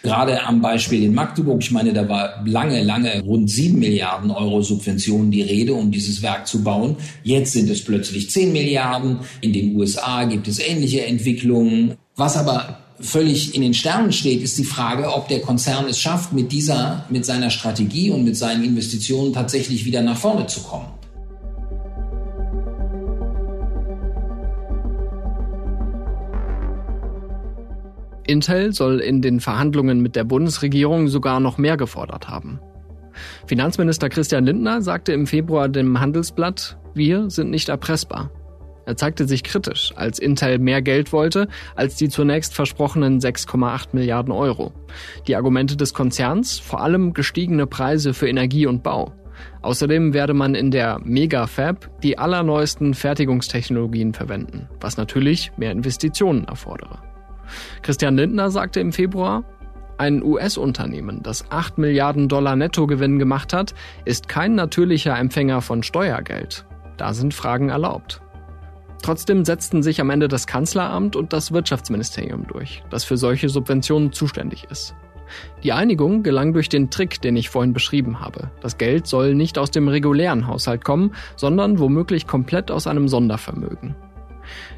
Gerade 0.03 0.43
am 0.43 0.61
Beispiel 0.61 1.03
in 1.03 1.13
Magdeburg, 1.13 1.61
ich 1.61 1.69
meine, 1.69 1.93
da 1.93 2.09
war 2.09 2.43
lange, 2.45 2.81
lange 2.81 3.21
rund 3.21 3.49
sieben 3.51 3.77
Milliarden 3.77 4.31
Euro 4.31 4.63
Subventionen 4.63 5.29
die 5.29 5.43
Rede, 5.43 5.75
um 5.75 5.91
dieses 5.91 6.23
Werk 6.23 6.47
zu 6.47 6.63
bauen. 6.63 6.95
Jetzt 7.23 7.53
sind 7.53 7.69
es 7.69 7.83
plötzlich 7.83 8.31
zehn 8.31 8.51
Milliarden. 8.51 9.19
In 9.41 9.53
den 9.53 9.75
USA 9.75 10.23
gibt 10.23 10.47
es 10.47 10.57
ähnliche 10.57 11.05
Entwicklungen. 11.05 11.93
Was 12.15 12.35
aber 12.35 12.79
völlig 12.99 13.53
in 13.53 13.61
den 13.61 13.75
Sternen 13.75 14.11
steht, 14.11 14.41
ist 14.41 14.57
die 14.57 14.63
Frage, 14.63 15.13
ob 15.13 15.27
der 15.27 15.41
Konzern 15.41 15.85
es 15.87 15.99
schafft, 15.99 16.33
mit 16.33 16.51
dieser, 16.51 17.05
mit 17.09 17.25
seiner 17.25 17.51
Strategie 17.51 18.09
und 18.09 18.23
mit 18.23 18.35
seinen 18.35 18.63
Investitionen 18.63 19.33
tatsächlich 19.33 19.85
wieder 19.85 20.01
nach 20.01 20.17
vorne 20.17 20.47
zu 20.47 20.61
kommen. 20.61 20.87
Intel 28.31 28.73
soll 28.73 28.99
in 28.99 29.21
den 29.21 29.39
Verhandlungen 29.39 30.01
mit 30.01 30.15
der 30.15 30.23
Bundesregierung 30.23 31.07
sogar 31.07 31.39
noch 31.39 31.57
mehr 31.57 31.77
gefordert 31.77 32.29
haben. 32.29 32.59
Finanzminister 33.45 34.09
Christian 34.09 34.45
Lindner 34.45 34.81
sagte 34.81 35.11
im 35.11 35.27
Februar 35.27 35.69
dem 35.69 35.99
Handelsblatt, 35.99 36.77
wir 36.93 37.29
sind 37.29 37.49
nicht 37.49 37.69
erpressbar. 37.69 38.31
Er 38.85 38.95
zeigte 38.95 39.27
sich 39.27 39.43
kritisch, 39.43 39.93
als 39.95 40.17
Intel 40.17 40.57
mehr 40.57 40.81
Geld 40.81 41.13
wollte 41.13 41.47
als 41.75 41.95
die 41.95 42.09
zunächst 42.09 42.53
versprochenen 42.55 43.19
6,8 43.19 43.89
Milliarden 43.91 44.33
Euro. 44.33 44.73
Die 45.27 45.35
Argumente 45.35 45.77
des 45.77 45.93
Konzerns, 45.93 46.59
vor 46.59 46.81
allem 46.81 47.13
gestiegene 47.13 47.67
Preise 47.67 48.13
für 48.13 48.27
Energie 48.27 48.65
und 48.65 48.81
Bau. 48.81 49.13
Außerdem 49.61 50.13
werde 50.13 50.33
man 50.33 50.55
in 50.55 50.71
der 50.71 50.99
Mega-Fab 51.03 52.01
die 52.01 52.17
allerneuesten 52.17 52.93
Fertigungstechnologien 52.93 54.13
verwenden, 54.13 54.67
was 54.79 54.97
natürlich 54.97 55.51
mehr 55.57 55.71
Investitionen 55.71 56.45
erfordere. 56.45 57.10
Christian 57.81 58.17
Lindner 58.17 58.51
sagte 58.51 58.79
im 58.79 58.91
Februar, 58.91 59.43
ein 59.97 60.23
US-Unternehmen, 60.23 61.21
das 61.21 61.51
8 61.51 61.77
Milliarden 61.77 62.27
Dollar 62.27 62.55
Nettogewinn 62.55 63.19
gemacht 63.19 63.53
hat, 63.53 63.75
ist 64.03 64.27
kein 64.27 64.55
natürlicher 64.55 65.17
Empfänger 65.17 65.61
von 65.61 65.83
Steuergeld. 65.83 66.65
Da 66.97 67.13
sind 67.13 67.33
Fragen 67.33 67.69
erlaubt. 67.69 68.21
Trotzdem 69.03 69.45
setzten 69.45 69.83
sich 69.83 70.01
am 70.01 70.09
Ende 70.09 70.27
das 70.27 70.47
Kanzleramt 70.47 71.15
und 71.15 71.33
das 71.33 71.51
Wirtschaftsministerium 71.51 72.47
durch, 72.47 72.83
das 72.89 73.03
für 73.03 73.17
solche 73.17 73.49
Subventionen 73.49 74.11
zuständig 74.11 74.65
ist. 74.69 74.95
Die 75.63 75.71
Einigung 75.71 76.23
gelang 76.23 76.53
durch 76.53 76.69
den 76.69 76.89
Trick, 76.89 77.21
den 77.21 77.35
ich 77.35 77.49
vorhin 77.49 77.73
beschrieben 77.73 78.19
habe. 78.19 78.51
Das 78.61 78.77
Geld 78.77 79.07
soll 79.07 79.33
nicht 79.33 79.57
aus 79.57 79.71
dem 79.71 79.87
regulären 79.87 80.47
Haushalt 80.47 80.83
kommen, 80.83 81.13
sondern 81.35 81.79
womöglich 81.79 82.27
komplett 82.27 82.69
aus 82.69 82.87
einem 82.87 83.07
Sondervermögen. 83.07 83.95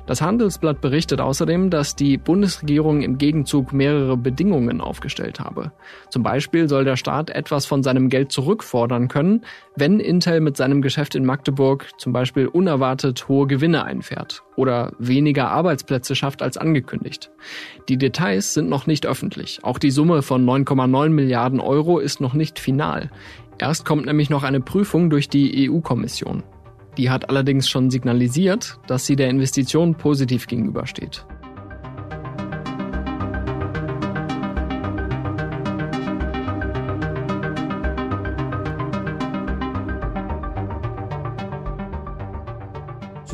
Das 0.06 0.22
Handelsblatt 0.22 0.82
berichtet 0.82 1.22
außerdem, 1.22 1.70
dass 1.70 1.96
die 1.96 2.18
Bundesregierung 2.18 3.02
im 3.02 3.18
Gegenzug 3.18 3.72
mehrere 3.72 4.18
Bedingungen 4.18 4.82
aufgestellt 4.82 5.40
habe. 5.40 5.72
Zum 6.10 6.24
Beispiel 6.24 6.68
soll 6.68 6.84
der 6.84 6.98
Staat 6.98 7.30
etwas 7.30 7.66
von 7.66 7.84
seinem 7.84 8.10
Geld 8.10 8.30
zurückfordern 8.30 9.08
können, 9.08 9.46
wenn 9.78 10.02
Intel 10.02 10.42
mit 10.42 10.58
seinem 10.58 10.82
Geschäft 10.82 11.16
in 11.16 11.24
Magdeburg 11.26 11.88
zum 11.98 12.12
Beispiel 12.12 12.48
unerwartet 12.48 13.30
hohe 13.30 13.48
Gewinne 13.48 13.86
einfährt 13.86 14.44
oder 14.58 14.92
weniger 15.00 15.50
Arbeitsplätze 15.52 16.16
schafft 16.16 16.42
als 16.42 16.58
angekündigt. 16.58 17.32
Die 17.88 17.98
Details 17.98 18.54
sind 18.54 18.68
noch 18.68 18.88
nicht 18.88 19.06
öffentlich. 19.06 19.60
Auch 19.64 19.80
die 19.80 19.92
Summe 19.92 20.22
von 20.22 20.46
9,9 20.46 21.10
Milliarden 21.10 21.62
Euro 21.62 22.00
ist 22.00 22.20
noch 22.20 22.34
nicht 22.34 22.60
final. 22.60 23.10
Erst 23.58 23.86
kommt 23.86 24.06
nämlich 24.06 24.30
noch 24.30 24.44
eine 24.44 24.60
Prüfung 24.60 25.10
durch 25.10 25.30
die 25.30 25.70
EU-Kommission. 25.70 26.44
Die 26.98 27.10
hat 27.10 27.30
allerdings 27.30 27.70
schon 27.70 27.90
signalisiert, 27.90 28.80
dass 28.88 29.06
sie 29.06 29.16
der 29.16 29.30
Investition 29.30 29.96
positiv 29.96 30.48
gegenübersteht. 30.48 31.26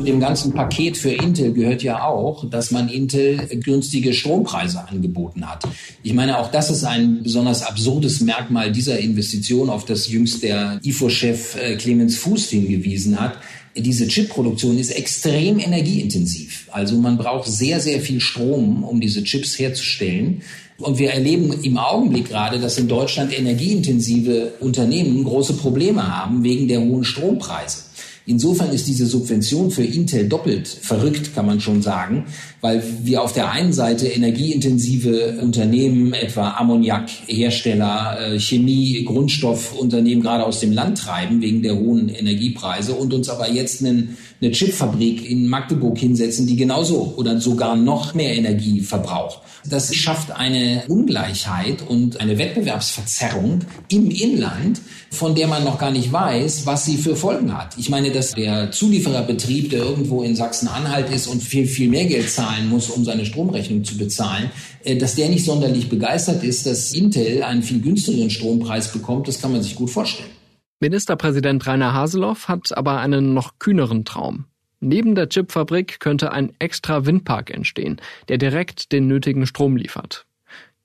Zu 0.00 0.06
dem 0.06 0.20
ganzen 0.20 0.54
Paket 0.54 0.96
für 0.96 1.10
Intel 1.10 1.52
gehört 1.52 1.82
ja 1.82 2.04
auch, 2.04 2.48
dass 2.48 2.70
man 2.70 2.88
Intel 2.88 3.36
günstige 3.62 4.14
Strompreise 4.14 4.88
angeboten 4.88 5.46
hat. 5.46 5.64
Ich 6.02 6.14
meine, 6.14 6.38
auch 6.38 6.50
das 6.50 6.70
ist 6.70 6.84
ein 6.84 7.22
besonders 7.22 7.62
absurdes 7.62 8.22
Merkmal 8.22 8.72
dieser 8.72 8.98
Investition, 8.98 9.68
auf 9.68 9.84
das 9.84 10.08
jüngst 10.08 10.42
der 10.42 10.80
IFO-Chef 10.82 11.54
äh, 11.56 11.76
Clemens 11.76 12.16
Fuß 12.16 12.48
hingewiesen 12.48 13.20
hat 13.20 13.34
diese 13.76 14.08
Chipproduktion 14.08 14.78
ist 14.78 14.90
extrem 14.90 15.60
energieintensiv. 15.60 16.66
Also 16.72 16.96
man 16.96 17.16
braucht 17.16 17.48
sehr, 17.48 17.78
sehr 17.78 18.00
viel 18.00 18.20
Strom, 18.20 18.82
um 18.82 19.00
diese 19.00 19.22
Chips 19.22 19.58
herzustellen. 19.60 20.42
Und 20.78 20.98
wir 20.98 21.12
erleben 21.12 21.52
im 21.62 21.78
Augenblick 21.78 22.30
gerade, 22.30 22.58
dass 22.58 22.78
in 22.78 22.88
Deutschland 22.88 23.38
energieintensive 23.38 24.54
Unternehmen 24.58 25.22
große 25.22 25.52
Probleme 25.52 26.16
haben 26.16 26.42
wegen 26.42 26.66
der 26.66 26.80
hohen 26.80 27.04
Strompreise. 27.04 27.89
Insofern 28.26 28.70
ist 28.70 28.86
diese 28.86 29.06
Subvention 29.06 29.70
für 29.70 29.82
Intel 29.82 30.28
doppelt 30.28 30.68
verrückt, 30.68 31.34
kann 31.34 31.46
man 31.46 31.60
schon 31.60 31.82
sagen, 31.82 32.26
weil 32.60 32.82
wir 33.02 33.22
auf 33.22 33.32
der 33.32 33.50
einen 33.50 33.72
Seite 33.72 34.06
energieintensive 34.08 35.38
Unternehmen, 35.40 36.12
etwa 36.12 36.50
Ammoniakhersteller, 36.52 38.34
äh, 38.34 38.38
Chemie, 38.38 39.04
Grundstoffunternehmen 39.04 40.22
gerade 40.22 40.44
aus 40.44 40.60
dem 40.60 40.72
Land 40.72 40.98
treiben 40.98 41.40
wegen 41.40 41.62
der 41.62 41.76
hohen 41.76 42.08
Energiepreise 42.08 42.92
und 42.92 43.14
uns 43.14 43.28
aber 43.28 43.50
jetzt 43.50 43.84
einen, 43.84 44.18
eine 44.40 44.52
Chipfabrik 44.52 45.28
in 45.28 45.46
Magdeburg 45.46 45.98
hinsetzen, 45.98 46.46
die 46.46 46.56
genauso 46.56 47.14
oder 47.16 47.40
sogar 47.40 47.76
noch 47.76 48.14
mehr 48.14 48.34
Energie 48.34 48.80
verbraucht. 48.80 49.40
Das 49.68 49.94
schafft 49.94 50.30
eine 50.30 50.84
Ungleichheit 50.88 51.86
und 51.86 52.18
eine 52.20 52.38
Wettbewerbsverzerrung 52.38 53.60
im 53.88 54.10
Inland, 54.10 54.80
von 55.10 55.34
der 55.34 55.48
man 55.48 55.64
noch 55.64 55.78
gar 55.78 55.90
nicht 55.90 56.10
weiß, 56.10 56.64
was 56.64 56.86
sie 56.86 56.96
für 56.96 57.16
Folgen 57.16 57.54
hat. 57.54 57.76
Ich 57.76 57.90
meine, 57.90 58.10
dass 58.10 58.30
der 58.32 58.70
Zuliefererbetrieb, 58.70 59.68
der 59.70 59.80
irgendwo 59.80 60.22
in 60.22 60.34
Sachsen-Anhalt 60.34 61.10
ist 61.10 61.26
und 61.26 61.42
viel, 61.42 61.66
viel 61.66 61.90
mehr 61.90 62.06
Geld 62.06 62.30
zahlen 62.30 62.70
muss, 62.70 62.88
um 62.88 63.04
seine 63.04 63.26
Stromrechnung 63.26 63.84
zu 63.84 63.98
bezahlen, 63.98 64.50
äh, 64.84 64.96
dass 64.96 65.16
der 65.16 65.28
nicht 65.28 65.44
sonderlich 65.44 65.90
begeistert 65.90 66.42
ist, 66.42 66.64
dass 66.64 66.94
Intel 66.94 67.42
einen 67.42 67.62
viel 67.62 67.80
günstigeren 67.80 68.30
Strompreis 68.30 68.92
bekommt, 68.92 69.28
das 69.28 69.42
kann 69.42 69.52
man 69.52 69.62
sich 69.62 69.74
gut 69.74 69.90
vorstellen. 69.90 70.39
Ministerpräsident 70.82 71.66
Rainer 71.66 71.92
Haseloff 71.92 72.48
hat 72.48 72.74
aber 72.74 73.00
einen 73.00 73.34
noch 73.34 73.58
kühneren 73.58 74.06
Traum. 74.06 74.46
Neben 74.80 75.14
der 75.14 75.28
Chipfabrik 75.28 76.00
könnte 76.00 76.32
ein 76.32 76.54
extra 76.58 77.04
Windpark 77.04 77.50
entstehen, 77.50 78.00
der 78.28 78.38
direkt 78.38 78.90
den 78.90 79.06
nötigen 79.06 79.46
Strom 79.46 79.76
liefert. 79.76 80.24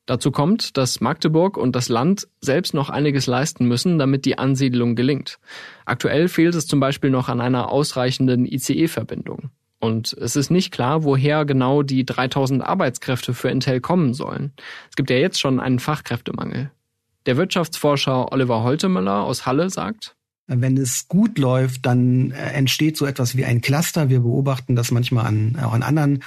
Dazu 0.05 0.31
kommt, 0.31 0.75
dass 0.75 0.99
Magdeburg 0.99 1.55
und 1.55 1.77
das 1.77 1.88
Land 1.88 2.27
selbst 2.41 2.73
noch 2.73 2.89
einiges 2.89 3.25
leisten 3.25 3.69
müssen, 3.69 3.97
damit 3.97 4.25
die 4.25 4.38
Ansiedlung 4.38 4.95
gelingt. 4.95 5.39
Aktuell 5.86 6.27
fehlt 6.27 6.55
es 6.55 6.67
zum 6.67 6.81
Beispiel 6.81 7.10
noch 7.10 7.29
an 7.29 7.39
einer 7.39 7.71
ausreichenden 7.71 8.45
ICE-Verbindung. 8.45 9.49
Und 9.79 10.12
es 10.12 10.36
ist 10.36 10.51
nicht 10.51 10.73
klar, 10.73 11.05
woher 11.05 11.45
genau 11.45 11.84
die 11.84 12.05
3000 12.05 12.62
Arbeitskräfte 12.62 13.34
für 13.34 13.49
Intel 13.49 13.79
kommen 13.79 14.13
sollen. 14.13 14.51
Es 14.89 14.97
gibt 14.97 15.10
ja 15.10 15.15
jetzt 15.15 15.39
schon 15.39 15.62
einen 15.62 15.79
Fachkräftemangel. 15.79 16.69
Der 17.25 17.38
Wirtschaftsforscher 17.38 18.31
Oliver 18.31 18.63
Holtemöller 18.63 19.23
aus 19.23 19.45
Halle 19.45 19.69
sagt, 19.69 20.15
wenn 20.47 20.77
es 20.77 21.07
gut 21.07 21.39
läuft, 21.39 21.88
dann 21.88 22.29
äh, 22.29 22.51
entsteht 22.51 22.97
so 22.97 23.07
etwas 23.07 23.35
wie 23.35 23.45
ein 23.45 23.61
Cluster. 23.61 24.09
Wir 24.09 24.19
beobachten 24.19 24.75
das 24.75 24.91
manchmal 24.91 25.25
an, 25.25 25.57
auch 25.59 25.73
in 25.73 25.81
anderen 25.81 26.23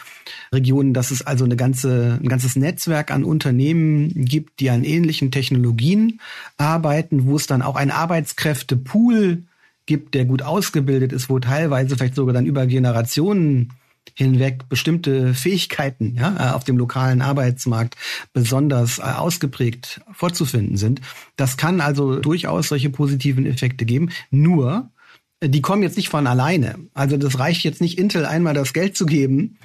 Regionen, 0.53 0.93
dass 0.93 1.13
es 1.13 1.25
also 1.25 1.45
eine 1.45 1.55
ganze, 1.55 2.19
ein 2.21 2.29
ganzes 2.29 2.57
Netzwerk 2.57 3.13
an 3.13 3.23
Unternehmen 3.23 4.13
gibt, 4.25 4.59
die 4.59 4.71
an 4.71 4.83
ähnlichen 4.83 5.31
Technologien 5.31 6.21
arbeiten, 6.57 7.27
wo 7.27 7.37
es 7.37 7.47
dann 7.47 7.63
auch 7.63 7.77
ein 7.77 7.93
Arbeitskräftepool 7.93 9.45
gibt, 9.87 10.15
der 10.15 10.25
gut 10.25 10.43
ausgebildet 10.43 11.13
ist, 11.13 11.31
wo 11.31 11.39
teilweise 11.39 11.97
vielleicht 11.97 12.17
sogar 12.17 12.35
dann 12.35 12.47
über 12.47 12.67
Generationen 12.67 13.73
hinweg 14.15 14.69
bestimmte 14.69 15.35
Fähigkeiten 15.35 16.15
ja, 16.17 16.37
äh, 16.37 16.55
auf 16.55 16.65
dem 16.65 16.79
lokalen 16.79 17.23
Arbeitsmarkt 17.23 17.97
besonders 18.33 18.99
äh, 18.99 19.03
ausgeprägt 19.03 20.01
vorzufinden 20.13 20.77
sind. 20.77 21.01
Das 21.37 21.57
kann 21.57 21.81
also 21.81 22.21
durchaus 22.21 22.69
solche 22.69 22.91
positiven 22.91 23.47
Effekte 23.47 23.85
geben. 23.85 24.11
Nur, 24.31 24.91
äh, 25.41 25.49
die 25.49 25.63
kommen 25.63 25.83
jetzt 25.83 25.97
nicht 25.97 26.09
von 26.09 26.27
alleine. 26.27 26.77
Also 26.95 27.17
das 27.17 27.39
reicht 27.39 27.65
jetzt 27.65 27.81
nicht 27.81 27.99
Intel 27.99 28.27
einmal 28.27 28.55
das 28.55 28.73
Geld 28.73 28.97
zu 28.97 29.07
geben 29.07 29.59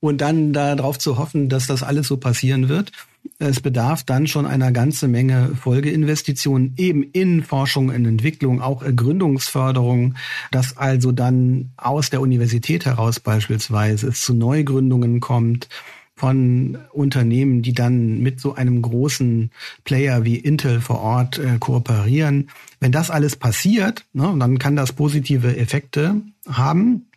und 0.00 0.20
dann 0.20 0.52
darauf 0.52 0.98
zu 0.98 1.18
hoffen, 1.18 1.48
dass 1.48 1.66
das 1.66 1.82
alles 1.82 2.06
so 2.06 2.16
passieren 2.16 2.68
wird. 2.68 2.92
Es 3.40 3.60
bedarf 3.60 4.04
dann 4.04 4.26
schon 4.26 4.46
einer 4.46 4.72
ganze 4.72 5.08
Menge 5.08 5.52
Folgeinvestitionen 5.60 6.74
eben 6.76 7.02
in 7.02 7.42
Forschung, 7.42 7.90
in 7.90 8.04
Entwicklung, 8.04 8.60
auch 8.62 8.84
Gründungsförderung, 8.84 10.14
dass 10.50 10.76
also 10.76 11.12
dann 11.12 11.70
aus 11.76 12.10
der 12.10 12.20
Universität 12.20 12.86
heraus 12.86 13.20
beispielsweise 13.20 14.08
es 14.08 14.22
zu 14.22 14.34
Neugründungen 14.34 15.20
kommt 15.20 15.68
von 16.18 16.78
Unternehmen, 16.92 17.62
die 17.62 17.72
dann 17.72 18.20
mit 18.20 18.40
so 18.40 18.54
einem 18.54 18.82
großen 18.82 19.50
Player 19.84 20.24
wie 20.24 20.36
Intel 20.36 20.80
vor 20.80 21.00
Ort 21.00 21.38
äh, 21.38 21.58
kooperieren. 21.60 22.50
Wenn 22.80 22.90
das 22.90 23.10
alles 23.10 23.36
passiert, 23.36 24.04
ne, 24.12 24.34
dann 24.38 24.58
kann 24.58 24.74
das 24.74 24.92
positive 24.92 25.56
Effekte 25.56 26.20
haben. 26.48 27.07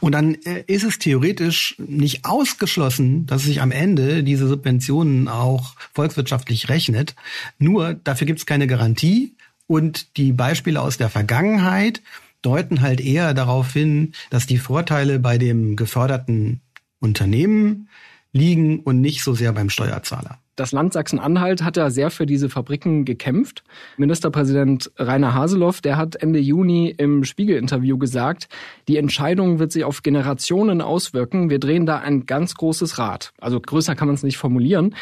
Und 0.00 0.12
dann 0.12 0.34
äh, 0.34 0.64
ist 0.66 0.84
es 0.84 0.98
theoretisch 0.98 1.74
nicht 1.78 2.24
ausgeschlossen, 2.24 3.26
dass 3.26 3.44
sich 3.44 3.60
am 3.60 3.70
Ende 3.70 4.22
diese 4.22 4.48
Subventionen 4.48 5.28
auch 5.28 5.74
volkswirtschaftlich 5.94 6.68
rechnet. 6.68 7.14
Nur 7.58 7.94
dafür 7.94 8.26
gibt 8.26 8.40
es 8.40 8.46
keine 8.46 8.66
Garantie. 8.66 9.34
Und 9.66 10.16
die 10.16 10.32
Beispiele 10.32 10.80
aus 10.80 10.98
der 10.98 11.08
Vergangenheit 11.08 12.02
deuten 12.42 12.80
halt 12.80 13.00
eher 13.00 13.34
darauf 13.34 13.72
hin, 13.72 14.12
dass 14.30 14.46
die 14.46 14.58
Vorteile 14.58 15.18
bei 15.18 15.38
dem 15.38 15.76
geförderten 15.76 16.60
Unternehmen 16.98 17.88
liegen 18.32 18.80
und 18.80 19.00
nicht 19.00 19.22
so 19.22 19.34
sehr 19.34 19.52
beim 19.52 19.70
Steuerzahler. 19.70 20.41
Das 20.62 20.70
Land 20.70 20.92
Sachsen-Anhalt 20.92 21.64
hat 21.64 21.76
ja 21.76 21.90
sehr 21.90 22.08
für 22.08 22.24
diese 22.24 22.48
Fabriken 22.48 23.04
gekämpft. 23.04 23.64
Ministerpräsident 23.96 24.92
Rainer 24.96 25.34
Haseloff, 25.34 25.80
der 25.80 25.96
hat 25.96 26.14
Ende 26.14 26.38
Juni 26.38 26.94
im 26.96 27.24
Spiegel-Interview 27.24 27.98
gesagt, 27.98 28.48
die 28.86 28.96
Entscheidung 28.96 29.58
wird 29.58 29.72
sich 29.72 29.82
auf 29.82 30.04
Generationen 30.04 30.80
auswirken. 30.80 31.50
Wir 31.50 31.58
drehen 31.58 31.84
da 31.84 31.98
ein 31.98 32.26
ganz 32.26 32.54
großes 32.54 32.96
Rad. 33.00 33.32
Also 33.40 33.60
größer 33.60 33.96
kann 33.96 34.06
man 34.06 34.14
es 34.14 34.22
nicht 34.22 34.36
formulieren. 34.36 34.94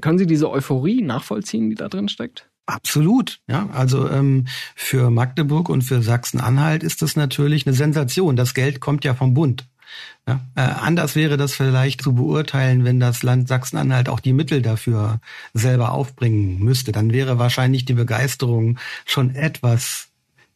Können 0.00 0.18
Sie 0.18 0.26
diese 0.26 0.48
Euphorie 0.48 1.02
nachvollziehen, 1.02 1.68
die 1.68 1.74
da 1.74 1.88
drin 1.88 2.08
steckt? 2.08 2.48
Absolut, 2.66 3.40
ja. 3.48 3.68
Also 3.72 4.08
ähm, 4.08 4.46
für 4.76 5.10
Magdeburg 5.10 5.68
und 5.68 5.82
für 5.82 6.00
Sachsen-Anhalt 6.00 6.84
ist 6.84 7.02
das 7.02 7.16
natürlich 7.16 7.66
eine 7.66 7.74
Sensation. 7.74 8.36
Das 8.36 8.54
Geld 8.54 8.78
kommt 8.78 9.04
ja 9.04 9.14
vom 9.14 9.34
Bund. 9.34 9.66
Ja, 10.26 10.40
äh, 10.54 10.60
anders 10.60 11.16
wäre 11.16 11.36
das 11.36 11.54
vielleicht 11.54 12.02
zu 12.02 12.14
beurteilen, 12.14 12.84
wenn 12.84 13.00
das 13.00 13.22
Land 13.22 13.48
Sachsen-Anhalt 13.48 14.08
auch 14.08 14.20
die 14.20 14.32
Mittel 14.32 14.62
dafür 14.62 15.20
selber 15.54 15.92
aufbringen 15.92 16.58
müsste. 16.58 16.92
Dann 16.92 17.12
wäre 17.12 17.38
wahrscheinlich 17.38 17.84
die 17.84 17.94
Begeisterung 17.94 18.78
schon 19.06 19.34
etwas 19.34 20.08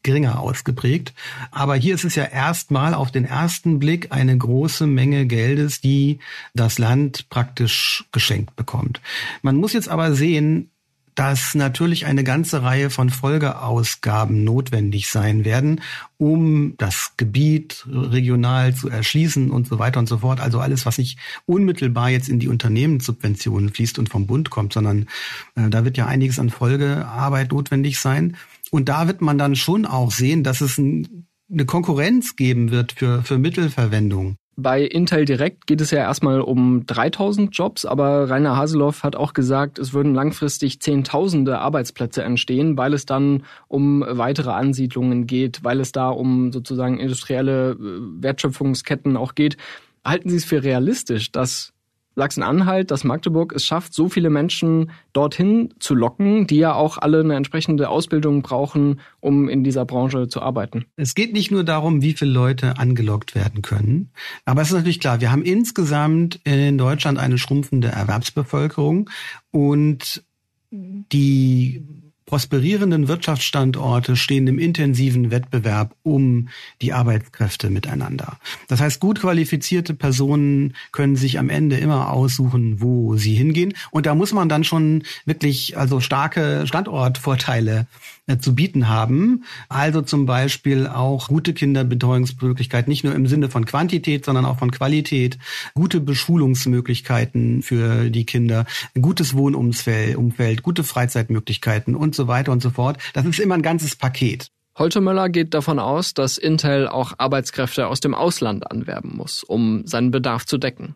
geringer 0.03 0.41
ausgeprägt. 0.41 1.15
Aber 1.51 1.77
hier 1.77 1.95
ist 1.95 2.05
es 2.05 2.17
ja 2.17 2.25
erstmal 2.25 2.95
auf 2.95 3.13
den 3.13 3.25
ersten 3.25 3.79
Blick 3.79 4.11
eine 4.11 4.37
große 4.37 4.87
Menge 4.87 5.27
Geldes, 5.27 5.81
die 5.81 6.19
das 6.55 6.79
Land 6.79 7.29
praktisch 7.31 8.05
geschenkt 8.13 8.57
bekommt. 8.57 9.01
Man 9.43 9.57
muss 9.57 9.73
jetzt 9.73 9.89
aber 9.89 10.15
sehen, 10.15 10.72
dass 11.15 11.55
natürlich 11.55 12.07
eine 12.07 12.25
ganze 12.25 12.63
Reihe 12.63 12.91
von 12.91 13.11
Folgeausgaben 13.11 14.45
notwendig 14.45 15.09
sein 15.09 15.45
werden, 15.45 15.81
um 16.17 16.75
das 16.79 17.13
Gebiet 17.17 17.87
regional 17.89 18.75
zu 18.75 18.89
erschließen 18.89 19.51
und 19.51 19.67
so 19.67 19.79
weiter 19.79 20.01
und 20.01 20.09
so 20.09 20.19
fort. 20.19 20.41
Also 20.41 20.61
alles, 20.61 20.87
was 20.87 20.99
nicht 20.99 21.19
unmittelbar 21.47 22.11
jetzt 22.11 22.29
in 22.29 22.39
die 22.39 22.49
Unternehmenssubventionen 22.49 23.71
fließt 23.71 23.99
und 23.99 24.09
vom 24.09 24.27
Bund 24.27 24.51
kommt, 24.51 24.73
sondern 24.73 25.07
äh, 25.55 25.69
da 25.69 25.85
wird 25.85 25.97
ja 25.97 26.07
einiges 26.07 26.39
an 26.39 26.51
Folgearbeit 26.51 27.53
notwendig 27.53 27.99
sein. 27.99 28.37
Und 28.71 28.89
da 28.89 29.07
wird 29.07 29.21
man 29.21 29.37
dann 29.37 29.55
schon 29.55 29.85
auch 29.85 30.13
sehen, 30.13 30.45
dass 30.45 30.63
es 30.63 30.79
ein, 30.79 31.27
eine 31.51 31.67
Konkurrenz 31.67 32.37
geben 32.37 32.71
wird 32.71 32.93
für, 32.93 33.23
für 33.23 33.37
Mittelverwendung. 33.37 34.37
Bei 34.57 34.83
Intel 34.83 35.25
Direct 35.25 35.67
geht 35.67 35.81
es 35.81 35.91
ja 35.93 36.01
erstmal 36.01 36.43
um 36.43 36.85
3000 36.87 37.57
Jobs, 37.57 37.87
aber 37.87 38.29
Rainer 38.29 38.55
Haseloff 38.55 39.03
hat 39.03 39.17
auch 39.17 39.33
gesagt, 39.33 39.79
es 39.79 39.95
würden 39.95 40.15
langfristig 40.15 40.81
Zehntausende 40.81 41.59
Arbeitsplätze 41.59 42.23
entstehen, 42.23 42.77
weil 42.77 42.93
es 42.93 43.07
dann 43.07 43.45
um 43.69 44.05
weitere 44.07 44.51
Ansiedlungen 44.51 45.27
geht, 45.27 45.65
weil 45.65 45.81
es 45.81 45.93
da 45.93 46.11
um 46.11 46.53
sozusagen 46.53 47.01
industrielle 47.01 47.71
äh, 47.71 47.77
Wertschöpfungsketten 48.23 49.17
auch 49.17 49.35
geht. 49.35 49.57
Halten 50.05 50.29
Sie 50.29 50.37
es 50.37 50.45
für 50.45 50.63
realistisch, 50.63 51.33
dass 51.33 51.73
Sachsen-Anhalt, 52.17 52.91
dass 52.91 53.05
Magdeburg 53.05 53.53
es 53.55 53.65
schafft, 53.65 53.95
so 53.95 54.09
viele 54.09 54.31
Menschen 54.31 54.91
dorthin 55.13 55.75
zu 55.79 55.95
locken, 55.95 56.47
die 56.47 56.57
ja 56.57 56.75
auch 56.75 56.99
alle 56.99 57.21
eine 57.21 57.35
entsprechende 57.37 57.89
Ausbildung 57.89 58.43
brauchen, 58.43 59.01
um 59.21 59.49
in 59.49 59.65
dieser 59.65 59.85
Branche 59.85 60.29
zu 60.29 60.43
arbeiten. 60.43 60.85
Es 60.97 61.15
geht 61.15 61.33
nicht 61.33 61.51
nur 61.51 61.65
darum, 61.65 62.03
wie 62.03 62.13
viele 62.13 62.33
Leute 62.33 62.79
angelockt 62.79 63.35
werden 63.35 63.63
können, 63.63 64.11
aber 64.45 64.63
es 64.63 64.69
ist 64.69 64.75
natürlich 64.75 65.01
klar, 65.01 65.21
wir 65.21 65.33
haben 65.33 65.43
insgesamt 65.43 66.41
in 66.45 66.79
Deutschland 66.79 67.19
eine 67.19 67.39
schrumpfende 67.39 67.89
Erwerbsbevölkerung 67.89 69.09
und 69.51 70.23
die 70.71 71.85
prosperierenden 72.33 73.09
Wirtschaftsstandorte 73.09 74.17
stehen 74.17 74.47
im 74.47 74.59
intensiven 74.59 75.31
Wettbewerb 75.31 75.95
um 76.03 76.49
die 76.81 76.95
Arbeitskräfte 76.95 77.69
miteinander. 77.69 78.39
Das 78.69 78.81
heißt, 78.81 79.01
gut 79.01 79.21
qualifizierte 79.21 79.93
Personen 79.93 80.75
können 80.93 81.17
sich 81.17 81.39
am 81.39 81.51
Ende 81.51 81.77
immer 81.77 82.11
aussuchen, 82.11 82.81
wo 82.81 83.17
sie 83.17 83.35
hingehen. 83.35 83.75
Und 83.91 84.07
da 84.07 84.15
muss 84.15 84.33
man 84.33 84.49
dann 84.49 84.65
schon 84.65 85.03
wirklich 85.27 85.77
also 85.77 86.01
starke 86.01 86.67
Standortvorteile 86.67 87.87
äh, 88.27 88.39
zu 88.39 88.55
bieten 88.55 88.89
haben. 88.89 89.45
Also 89.69 90.01
zum 90.03 90.27
Beispiel 90.27 90.87
auch 90.87 91.29
gute 91.29 91.55
Kinderbetreuungsmöglichkeiten, 91.55 92.89
nicht 92.89 93.03
nur 93.03 93.15
im 93.15 93.27
Sinne 93.27 93.51
von 93.51 93.65
Quantität, 93.65 94.25
sondern 94.25 94.45
auch 94.45 94.59
von 94.59 94.71
Qualität, 94.71 95.39
gute 95.75 96.01
Beschulungsmöglichkeiten 96.01 97.63
für 97.63 98.11
die 98.11 98.25
Kinder, 98.25 98.65
gutes 99.01 99.35
Wohnumfeld, 99.35 100.17
Umfeld, 100.17 100.63
gute 100.63 100.85
Freizeitmöglichkeiten 100.85 101.97
und 101.97 102.15
so 102.15 102.29
weiter 102.29 102.53
und 102.53 102.63
so 102.63 102.71
fort. 102.71 102.99
Das 103.13 103.27
ist 103.27 103.41
immer 103.41 103.55
ein 103.55 103.63
ganzes 103.63 103.97
Paket. 103.97 104.49
Holtemöller 104.79 105.29
geht 105.29 105.53
davon 105.53 105.79
aus, 105.79 106.15
dass 106.15 106.39
Intel 106.39 106.89
auch 106.89 107.15
Arbeitskräfte 107.19 107.89
aus 107.89 108.01
dem 108.01 108.15
Ausland 108.15 108.71
anwerben 108.71 109.17
muss, 109.17 109.43
um 109.43 109.87
seinen 109.87 110.11
Bedarf 110.11 110.47
zu 110.47 110.59
decken. 110.59 110.95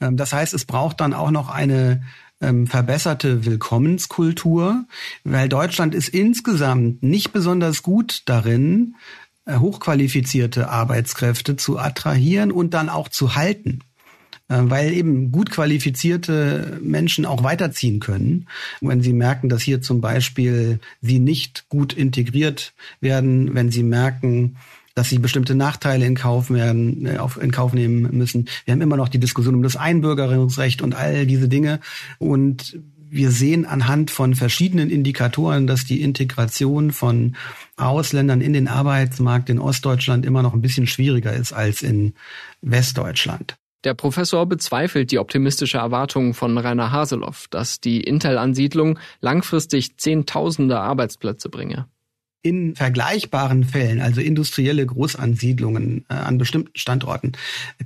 Ähm, 0.00 0.16
das 0.16 0.32
heißt, 0.32 0.52
es 0.52 0.64
braucht 0.64 1.00
dann 1.00 1.14
auch 1.14 1.30
noch 1.30 1.48
eine 1.48 2.02
ähm, 2.40 2.66
verbesserte 2.66 3.44
Willkommenskultur, 3.44 4.84
weil 5.24 5.48
Deutschland 5.48 5.94
ist 5.94 6.08
insgesamt 6.08 7.02
nicht 7.02 7.32
besonders 7.32 7.82
gut 7.82 8.22
darin, 8.26 8.96
äh, 9.44 9.56
hochqualifizierte 9.56 10.68
Arbeitskräfte 10.68 11.56
zu 11.56 11.78
attrahieren 11.78 12.52
und 12.52 12.74
dann 12.74 12.88
auch 12.88 13.08
zu 13.08 13.34
halten 13.34 13.80
äh, 14.48 14.58
weil 14.62 14.92
eben 14.92 15.30
gut 15.30 15.50
qualifizierte 15.50 16.78
Menschen 16.82 17.24
auch 17.24 17.42
weiterziehen 17.42 18.00
können. 18.00 18.48
Wenn 18.80 19.00
sie 19.00 19.12
merken, 19.12 19.48
dass 19.48 19.62
hier 19.62 19.80
zum 19.80 20.00
Beispiel 20.00 20.80
sie 21.00 21.20
nicht 21.20 21.66
gut 21.68 21.92
integriert 21.92 22.74
werden, 23.00 23.54
wenn 23.54 23.70
sie 23.70 23.84
merken, 23.84 24.56
dass 24.94 25.08
sie 25.08 25.18
bestimmte 25.18 25.54
Nachteile 25.54 26.06
in 26.06 26.14
Kauf 26.14 26.50
werden, 26.50 27.06
äh, 27.06 27.18
in 27.40 27.50
Kauf 27.52 27.72
nehmen 27.72 28.16
müssen. 28.16 28.48
Wir 28.64 28.72
haben 28.72 28.80
immer 28.80 28.96
noch 28.96 29.08
die 29.08 29.20
Diskussion 29.20 29.54
um 29.54 29.62
das 29.62 29.76
Einbürgerungsrecht 29.76 30.82
und 30.82 30.94
all 30.94 31.26
diese 31.26 31.48
Dinge. 31.48 31.80
Und 32.18 32.78
wir 33.10 33.30
sehen 33.30 33.66
anhand 33.66 34.10
von 34.10 34.34
verschiedenen 34.34 34.88
Indikatoren, 34.88 35.66
dass 35.66 35.84
die 35.84 36.00
Integration 36.00 36.92
von 36.92 37.36
Ausländern 37.76 38.40
in 38.40 38.52
den 38.52 38.68
Arbeitsmarkt 38.68 39.50
in 39.50 39.58
Ostdeutschland 39.58 40.24
immer 40.24 40.42
noch 40.42 40.54
ein 40.54 40.62
bisschen 40.62 40.86
schwieriger 40.86 41.32
ist 41.32 41.52
als 41.52 41.82
in 41.82 42.14
Westdeutschland. 42.62 43.56
Der 43.82 43.94
Professor 43.94 44.46
bezweifelt 44.46 45.10
die 45.10 45.18
optimistische 45.18 45.78
Erwartung 45.78 46.34
von 46.34 46.56
Rainer 46.58 46.92
Haseloff, 46.92 47.46
dass 47.48 47.80
die 47.80 48.02
Intel-Ansiedlung 48.02 48.98
langfristig 49.20 49.96
Zehntausende 49.96 50.78
Arbeitsplätze 50.78 51.48
bringe 51.48 51.86
in 52.42 52.74
vergleichbaren 52.74 53.64
Fällen, 53.64 54.00
also 54.00 54.20
industrielle 54.20 54.86
Großansiedlungen 54.86 56.06
äh, 56.08 56.14
an 56.14 56.38
bestimmten 56.38 56.76
Standorten, 56.76 57.32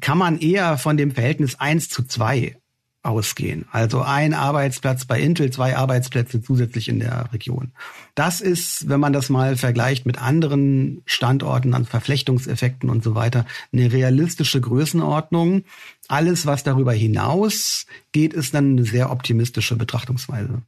kann 0.00 0.18
man 0.18 0.38
eher 0.38 0.78
von 0.78 0.96
dem 0.96 1.10
Verhältnis 1.10 1.56
eins 1.56 1.88
zu 1.88 2.04
zwei 2.04 2.56
ausgehen. 3.04 3.66
Also 3.70 4.00
ein 4.00 4.32
Arbeitsplatz 4.32 5.04
bei 5.04 5.20
Intel, 5.20 5.50
zwei 5.50 5.76
Arbeitsplätze 5.76 6.40
zusätzlich 6.40 6.88
in 6.88 7.00
der 7.00 7.32
Region. 7.32 7.72
Das 8.14 8.40
ist, 8.40 8.88
wenn 8.88 8.98
man 8.98 9.12
das 9.12 9.28
mal 9.28 9.56
vergleicht 9.56 10.06
mit 10.06 10.20
anderen 10.20 11.02
Standorten, 11.04 11.74
an 11.74 11.84
Verflechtungseffekten 11.84 12.88
und 12.88 13.04
so 13.04 13.14
weiter, 13.14 13.44
eine 13.72 13.92
realistische 13.92 14.60
Größenordnung. 14.60 15.64
Alles, 16.08 16.46
was 16.46 16.62
darüber 16.62 16.92
hinaus 16.92 17.86
geht, 18.12 18.32
ist 18.32 18.54
dann 18.54 18.72
eine 18.72 18.84
sehr 18.84 19.10
optimistische 19.10 19.76
Betrachtungsweise. 19.76 20.62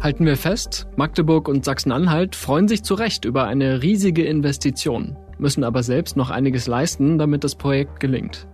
Halten 0.00 0.26
wir 0.26 0.36
fest, 0.36 0.86
Magdeburg 0.94 1.48
und 1.48 1.64
Sachsen-Anhalt 1.64 2.36
freuen 2.36 2.68
sich 2.68 2.84
zu 2.84 2.94
Recht 2.94 3.24
über 3.24 3.48
eine 3.48 3.82
riesige 3.82 4.24
Investition, 4.24 5.16
müssen 5.38 5.64
aber 5.64 5.82
selbst 5.82 6.16
noch 6.16 6.30
einiges 6.30 6.68
leisten, 6.68 7.18
damit 7.18 7.42
das 7.42 7.56
Projekt 7.56 7.98
gelingt. 7.98 8.46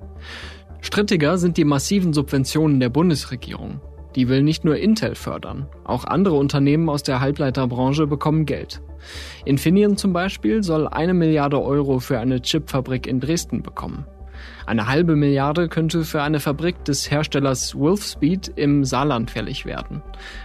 Strittiger 0.81 1.37
sind 1.37 1.59
die 1.59 1.65
massiven 1.65 2.15
Subventionen 2.15 2.81
der 2.81 2.89
Bundesregierung. 2.89 3.83
Die 4.17 4.29
will 4.29 4.43
nicht 4.43 4.65
nur 4.65 4.79
Intel 4.79 5.15
fördern, 5.15 5.67
auch 5.85 6.05
andere 6.05 6.37
Unternehmen 6.37 6.89
aus 6.89 7.03
der 7.03 7.21
Halbleiterbranche 7.21 8.07
bekommen 8.07 8.47
Geld. 8.47 8.81
Infineon 9.45 9.99
zum 9.99 10.15
Beispiel 10.15 10.63
soll 10.63 10.89
eine 10.89 11.13
Milliarde 11.13 11.61
Euro 11.61 11.99
für 11.99 12.21
eine 12.21 12.41
Chipfabrik 12.41 13.07
in 13.07 13.21
Dresden 13.21 13.63
bekommen. 13.63 14.07
Eine 14.67 14.87
halbe 14.89 15.17
Milliarde 15.17 15.69
könnte 15.69 16.05
für 16.05 16.23
eine 16.23 16.41
Fabrik 16.41 16.85
des 16.85 17.11
Herstellers 17.11 17.75
Wolfspeed 17.75 18.53
im 18.57 18.85
Saarland 18.85 19.31
fällig 19.31 19.67
werden. 19.67 20.03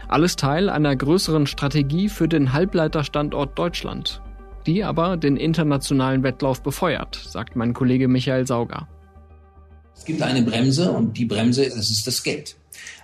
Alles 0.08 0.36
Teil 0.36 0.69
einer 0.69 0.95
größeren 0.95 1.47
Strategie 1.47 2.10
für 2.10 2.28
den 2.28 2.54
Halbleiterstandort 2.54 3.58
Deutschland, 3.58 4.21
die 4.67 4.84
aber 4.84 5.17
den 5.17 5.38
internationalen 5.38 6.23
Wettlauf 6.23 6.62
befeuert, 6.62 7.15
sagt 7.15 7.56
mein 7.56 7.73
Kollege 7.73 8.08
Michael 8.08 8.45
Sauger. 8.45 8.88
Es 9.95 10.06
gibt 10.06 10.21
eine 10.21 10.41
Bremse 10.41 10.91
und 10.91 11.17
die 11.17 11.25
Bremse, 11.25 11.63
das 11.63 11.89
ist 11.89 12.08
das 12.08 12.23
Geld. 12.23 12.59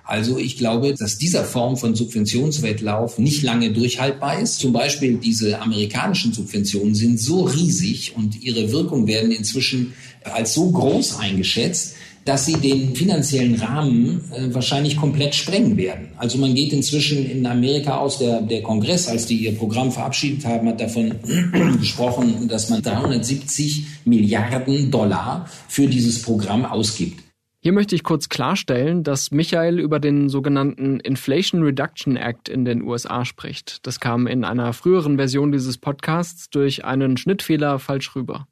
Also 0.06 0.38
ich 0.38 0.58
glaube, 0.58 0.94
dass 0.94 1.18
dieser 1.18 1.44
Form 1.44 1.78
von 1.78 1.96
Subventionswettlauf 1.96 3.18
nicht 3.18 3.41
lange 3.41 3.72
durchhaltbar 3.72 4.39
ist. 4.39 4.60
Zum 4.60 4.72
Beispiel 4.72 5.18
diese 5.18 5.60
amerikanischen 5.60 6.32
Subventionen 6.32 6.94
sind 6.94 7.20
so 7.20 7.44
riesig 7.44 8.13
und 8.15 8.41
ihre 8.44 8.72
Wirkung 8.72 9.08
werden 9.08 9.32
inzwischen 9.32 9.94
als 10.24 10.54
so 10.54 10.70
groß 10.70 11.18
eingeschätzt, 11.18 11.96
dass 12.24 12.46
sie 12.48 12.54
den 12.54 12.96
finanziellen 12.96 13.56
Rahmen 13.56 14.22
äh, 14.32 14.54
wahrscheinlich 14.54 14.98
komplett 14.98 15.36
sprengen 15.36 15.78
werden. 15.78 16.10
Also 16.18 16.39
man 16.39 16.56
geht 16.56 16.74
inzwischen 16.74 17.30
in 17.30 17.46
Amerika 17.46 17.98
aus, 17.98 18.18
der, 18.18 18.41
der 18.41 18.63
Kongress, 18.63 19.08
als 19.08 19.28
die 19.28 19.38
ihr 19.38 19.56
Programm 19.56 19.91
verabschiedet 19.91 20.44
haben, 20.46 20.68
hat 20.68 20.82
davon 20.82 21.13
gesprochen, 21.80 22.48
dass 22.48 22.70
man 22.70 22.82
370 22.82 23.86
Milliarden 24.06 24.89
Dollar 24.89 25.48
für 25.68 25.88
dieses 25.88 26.22
Programm 26.22 26.65
ausgibt. 26.65 27.25
Hier 27.65 27.73
möchte 27.73 27.95
ich 27.95 28.04
kurz 28.04 28.30
klarstellen, 28.30 29.01
dass 29.01 29.32
Michael 29.32 29.80
über 29.80 29.99
den 29.99 30.30
sogenannten 30.30 30.99
Inflation 30.99 31.63
Reduction 31.63 32.15
Act 32.15 32.47
in 32.47 32.63
den 32.63 32.84
USA 32.84 33.25
spricht. 33.25 33.88
Das 33.88 33.99
kam 33.99 34.28
in 34.28 34.45
einer 34.45 34.71
früheren 34.71 35.17
Version 35.17 35.51
dieses 35.51 35.80
Podcasts 35.80 36.51
durch 36.51 36.86
einen 36.86 37.17
Schnittfehler 37.17 37.80
falsch 37.80 38.15
rüber. 38.15 38.47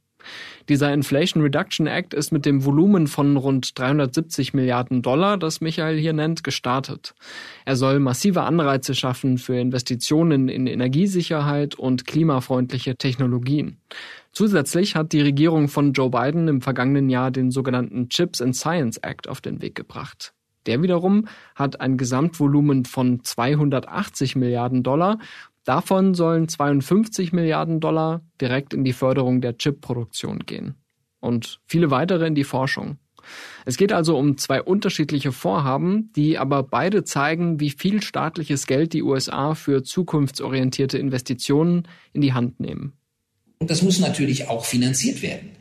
Dieser 0.70 0.94
Inflation 0.94 1.44
Reduction 1.44 1.88
Act 1.88 2.14
ist 2.14 2.32
mit 2.32 2.46
dem 2.46 2.64
Volumen 2.64 3.08
von 3.08 3.36
rund 3.36 3.78
370 3.78 4.54
Milliarden 4.54 5.02
Dollar, 5.02 5.38
das 5.38 5.60
Michael 5.60 6.00
hier 6.00 6.14
nennt, 6.14 6.44
gestartet. 6.44 7.14
Er 7.66 7.76
soll 7.76 8.00
massive 8.00 8.44
Anreize 8.44 8.96
schaffen 8.96 9.38
für 9.38 9.56
Investitionen 9.56 10.48
in 10.48 10.68
Energiesicherheit 10.68 11.76
und 11.76 12.08
klimafreundliche 12.08 12.96
Technologien. 12.96 13.78
Zusätzlich 14.32 14.96
hat 14.96 15.12
die 15.12 15.22
Regierung 15.22 15.68
von 15.68 15.94
Joe 15.94 16.10
Biden 16.10 16.48
im 16.48 16.62
vergangenen 16.62 17.10
Jahr 17.10 17.30
den 17.30 17.52
sogenannten 17.52 18.10
Chips 18.10 18.42
and 18.42 18.56
Science 18.56 18.98
Act 18.98 19.28
auf 19.28 19.42
den 19.42 19.62
Weg 19.62 19.76
gebracht. 19.76 20.34
Der 20.66 20.82
wiederum 20.82 21.28
hat 21.56 21.82
ein 21.82 21.98
Gesamtvolumen 21.98 22.86
von 22.86 23.24
280 23.24 24.36
Milliarden 24.36 24.82
Dollar 24.82 25.20
Davon 25.64 26.14
sollen 26.14 26.48
52 26.48 27.32
Milliarden 27.32 27.80
Dollar 27.80 28.22
direkt 28.42 28.74
in 28.74 28.84
die 28.84 28.94
Förderung 28.94 29.42
der 29.42 29.58
Chipproduktion 29.58 30.40
gehen 30.40 30.76
und 31.20 31.62
viele 31.66 31.90
weitere 31.90 32.28
in 32.28 32.36
die 32.36 32.44
Forschung. 32.44 32.98
Es 33.66 33.78
geht 33.78 33.94
also 33.94 34.18
um 34.18 34.38
zwei 34.38 34.62
unterschiedliche 34.62 35.32
Vorhaben, 35.32 36.12
die 36.18 36.38
aber 36.38 36.64
beide 36.64 37.06
zeigen, 37.06 37.62
wie 37.62 37.70
viel 37.70 38.02
staatliches 38.02 38.68
Geld 38.68 38.92
die 38.92 39.04
USA 39.04 39.56
für 39.56 39.84
zukunftsorientierte 39.84 40.98
Investitionen 40.98 41.88
in 42.12 42.20
die 42.20 42.34
Hand 42.34 42.60
nehmen. 42.60 42.94
Und 43.60 43.70
das 43.70 43.82
muss 43.82 44.00
natürlich 44.00 44.50
auch 44.50 44.66
finanziert 44.66 45.22
werden. 45.22 45.52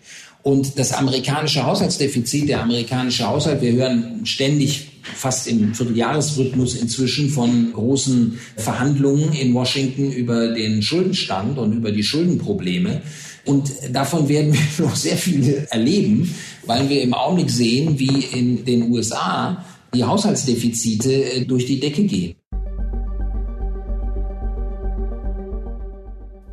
Und 0.42 0.78
das 0.78 0.92
amerikanische 0.92 1.64
Haushaltsdefizit, 1.64 2.48
der 2.48 2.62
amerikanische 2.62 3.28
Haushalt, 3.28 3.62
wir 3.62 3.72
hören 3.72 4.26
ständig 4.26 4.88
fast 5.02 5.46
im 5.46 5.74
Vierteljahresrhythmus 5.74 6.74
inzwischen 6.74 7.28
von 7.28 7.72
großen 7.72 8.38
Verhandlungen 8.57 9.33
in 9.33 9.55
Washington 9.55 10.11
über 10.11 10.48
den 10.48 10.83
Schuldenstand 10.83 11.59
und 11.59 11.72
über 11.72 11.92
die 11.92 12.02
Schuldenprobleme. 12.02 13.02
Und 13.44 13.72
davon 13.92 14.28
werden 14.28 14.52
wir 14.52 14.61
noch 14.87 14.96
sehr 14.96 15.16
viel 15.16 15.66
erleben, 15.70 16.33
weil 16.66 16.88
wir 16.88 17.02
im 17.02 17.14
Augenblick 17.14 17.50
sehen, 17.50 17.98
wie 17.98 18.24
in 18.33 18.64
den 18.64 18.90
USA 18.90 19.64
die 19.94 20.05
Haushaltsdefizite 20.05 21.12
äh, 21.12 21.44
durch 21.44 21.66
die 21.66 21.78
Decke 21.78 22.05
gehen. 22.05 22.35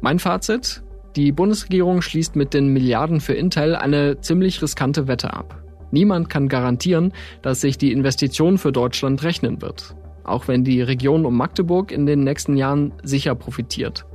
Mein 0.02 0.20
Fazit? 0.20 0.82
Die 1.16 1.32
Bundesregierung 1.32 2.02
schließt 2.02 2.36
mit 2.36 2.54
den 2.54 2.68
Milliarden 2.68 3.20
für 3.20 3.34
Intel 3.34 3.76
eine 3.76 4.22
ziemlich 4.22 4.62
riskante 4.62 5.08
Wette 5.08 5.34
ab. 5.34 5.64
Niemand 5.92 6.30
kann 6.30 6.48
garantieren, 6.48 7.14
dass 7.42 7.62
sich 7.62 7.78
die 7.78 7.92
Investition 7.92 8.58
für 8.58 8.72
Deutschland 8.72 9.24
rechnen 9.24 9.62
wird, 9.62 9.96
auch 10.24 10.48
wenn 10.48 10.64
die 10.64 10.82
Region 10.82 11.26
um 11.26 11.36
Magdeburg 11.36 11.92
in 11.92 12.06
den 12.06 12.24
nächsten 12.24 12.58
Jahren 12.58 12.94
sicher 13.02 13.34
profitiert. 13.34 14.06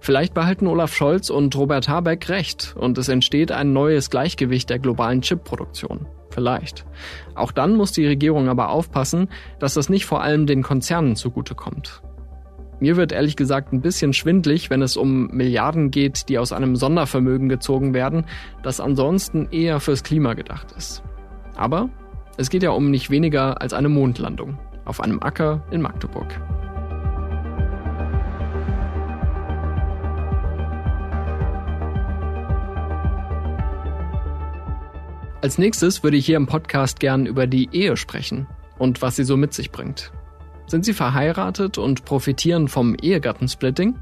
Vielleicht 0.00 0.32
behalten 0.32 0.66
Olaf 0.66 0.94
Scholz 0.94 1.28
und 1.28 1.54
Robert 1.54 1.88
Habeck 1.88 2.30
recht 2.30 2.74
und 2.78 2.96
es 2.96 3.08
entsteht 3.08 3.52
ein 3.52 3.74
neues 3.74 4.08
Gleichgewicht 4.08 4.70
der 4.70 4.78
globalen 4.78 5.20
Chipproduktion. 5.20 6.06
Vielleicht. 6.30 6.86
Auch 7.34 7.52
dann 7.52 7.76
muss 7.76 7.92
die 7.92 8.06
Regierung 8.06 8.48
aber 8.48 8.70
aufpassen, 8.70 9.28
dass 9.58 9.74
das 9.74 9.90
nicht 9.90 10.06
vor 10.06 10.22
allem 10.22 10.46
den 10.46 10.62
Konzernen 10.62 11.14
zugutekommt. 11.14 12.02
Mir 12.82 12.96
wird 12.96 13.12
ehrlich 13.12 13.36
gesagt 13.36 13.72
ein 13.72 13.80
bisschen 13.80 14.12
schwindlig, 14.12 14.68
wenn 14.68 14.82
es 14.82 14.96
um 14.96 15.28
Milliarden 15.28 15.92
geht, 15.92 16.28
die 16.28 16.36
aus 16.36 16.52
einem 16.52 16.74
Sondervermögen 16.74 17.48
gezogen 17.48 17.94
werden, 17.94 18.24
das 18.64 18.80
ansonsten 18.80 19.46
eher 19.52 19.78
fürs 19.78 20.02
Klima 20.02 20.34
gedacht 20.34 20.74
ist. 20.76 21.04
Aber 21.54 21.90
es 22.38 22.50
geht 22.50 22.64
ja 22.64 22.70
um 22.70 22.90
nicht 22.90 23.08
weniger 23.08 23.62
als 23.62 23.72
eine 23.72 23.88
Mondlandung 23.88 24.58
auf 24.84 25.00
einem 25.00 25.22
Acker 25.22 25.64
in 25.70 25.80
Magdeburg. 25.80 26.26
Als 35.40 35.56
nächstes 35.56 36.02
würde 36.02 36.16
ich 36.16 36.26
hier 36.26 36.36
im 36.36 36.48
Podcast 36.48 36.98
gern 36.98 37.26
über 37.26 37.46
die 37.46 37.68
Ehe 37.70 37.96
sprechen 37.96 38.48
und 38.76 39.02
was 39.02 39.14
sie 39.14 39.24
so 39.24 39.36
mit 39.36 39.54
sich 39.54 39.70
bringt. 39.70 40.10
Sind 40.72 40.86
Sie 40.86 40.94
verheiratet 40.94 41.76
und 41.76 42.06
profitieren 42.06 42.66
vom 42.66 42.94
Ehegattensplitting? 42.94 43.94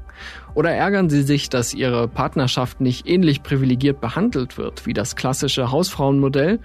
Oder 0.53 0.71
ärgern 0.71 1.09
Sie 1.09 1.21
sich, 1.21 1.49
dass 1.49 1.73
Ihre 1.73 2.07
Partnerschaft 2.07 2.79
nicht 2.79 3.09
ähnlich 3.09 3.43
privilegiert 3.43 3.99
behandelt 3.99 4.57
wird 4.57 4.85
wie 4.85 4.93
das 4.93 5.17
klassische 5.17 5.69
Hausfrauenmodell? 5.69 6.59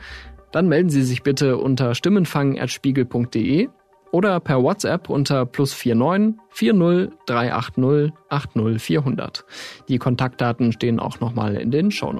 Dann 0.53 0.69
melden 0.69 0.91
Sie 0.91 1.03
sich 1.03 1.25
bitte 1.25 1.57
unter 1.57 1.97
stimmenfang.spiegel.de 1.97 3.69
oder 4.13 4.39
per 4.39 4.63
WhatsApp 4.63 5.11
unter 5.11 5.45
plus 5.45 5.75
49 5.85 6.37
40 6.51 7.11
380 7.27 8.13
80 8.29 8.81
400. 8.81 9.45
Die 9.89 9.99
Kontaktdaten 9.99 10.71
stehen 10.71 11.01
auch 11.01 11.19
nochmal 11.19 11.57
in 11.57 11.73
den 11.73 11.91
Show 11.91 12.13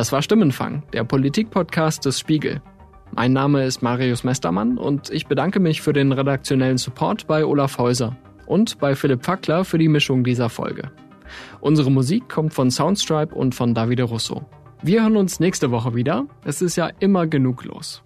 Das 0.00 0.12
war 0.12 0.22
Stimmenfang, 0.22 0.82
der 0.94 1.04
Politikpodcast 1.04 2.06
des 2.06 2.18
Spiegel. 2.18 2.62
Mein 3.12 3.34
Name 3.34 3.66
ist 3.66 3.82
Marius 3.82 4.24
Mestermann 4.24 4.78
und 4.78 5.10
ich 5.10 5.26
bedanke 5.26 5.60
mich 5.60 5.82
für 5.82 5.92
den 5.92 6.10
redaktionellen 6.10 6.78
Support 6.78 7.26
bei 7.26 7.44
Olaf 7.44 7.76
Häuser 7.76 8.16
und 8.46 8.78
bei 8.78 8.94
Philipp 8.94 9.22
Fackler 9.22 9.62
für 9.62 9.76
die 9.76 9.88
Mischung 9.88 10.24
dieser 10.24 10.48
Folge. 10.48 10.90
Unsere 11.60 11.90
Musik 11.90 12.30
kommt 12.30 12.54
von 12.54 12.70
Soundstripe 12.70 13.34
und 13.34 13.54
von 13.54 13.74
Davide 13.74 14.04
Russo. 14.04 14.46
Wir 14.80 15.02
hören 15.02 15.18
uns 15.18 15.38
nächste 15.38 15.70
Woche 15.70 15.94
wieder. 15.94 16.24
Es 16.46 16.62
ist 16.62 16.76
ja 16.76 16.88
immer 17.00 17.26
genug 17.26 17.66
los. 17.66 18.02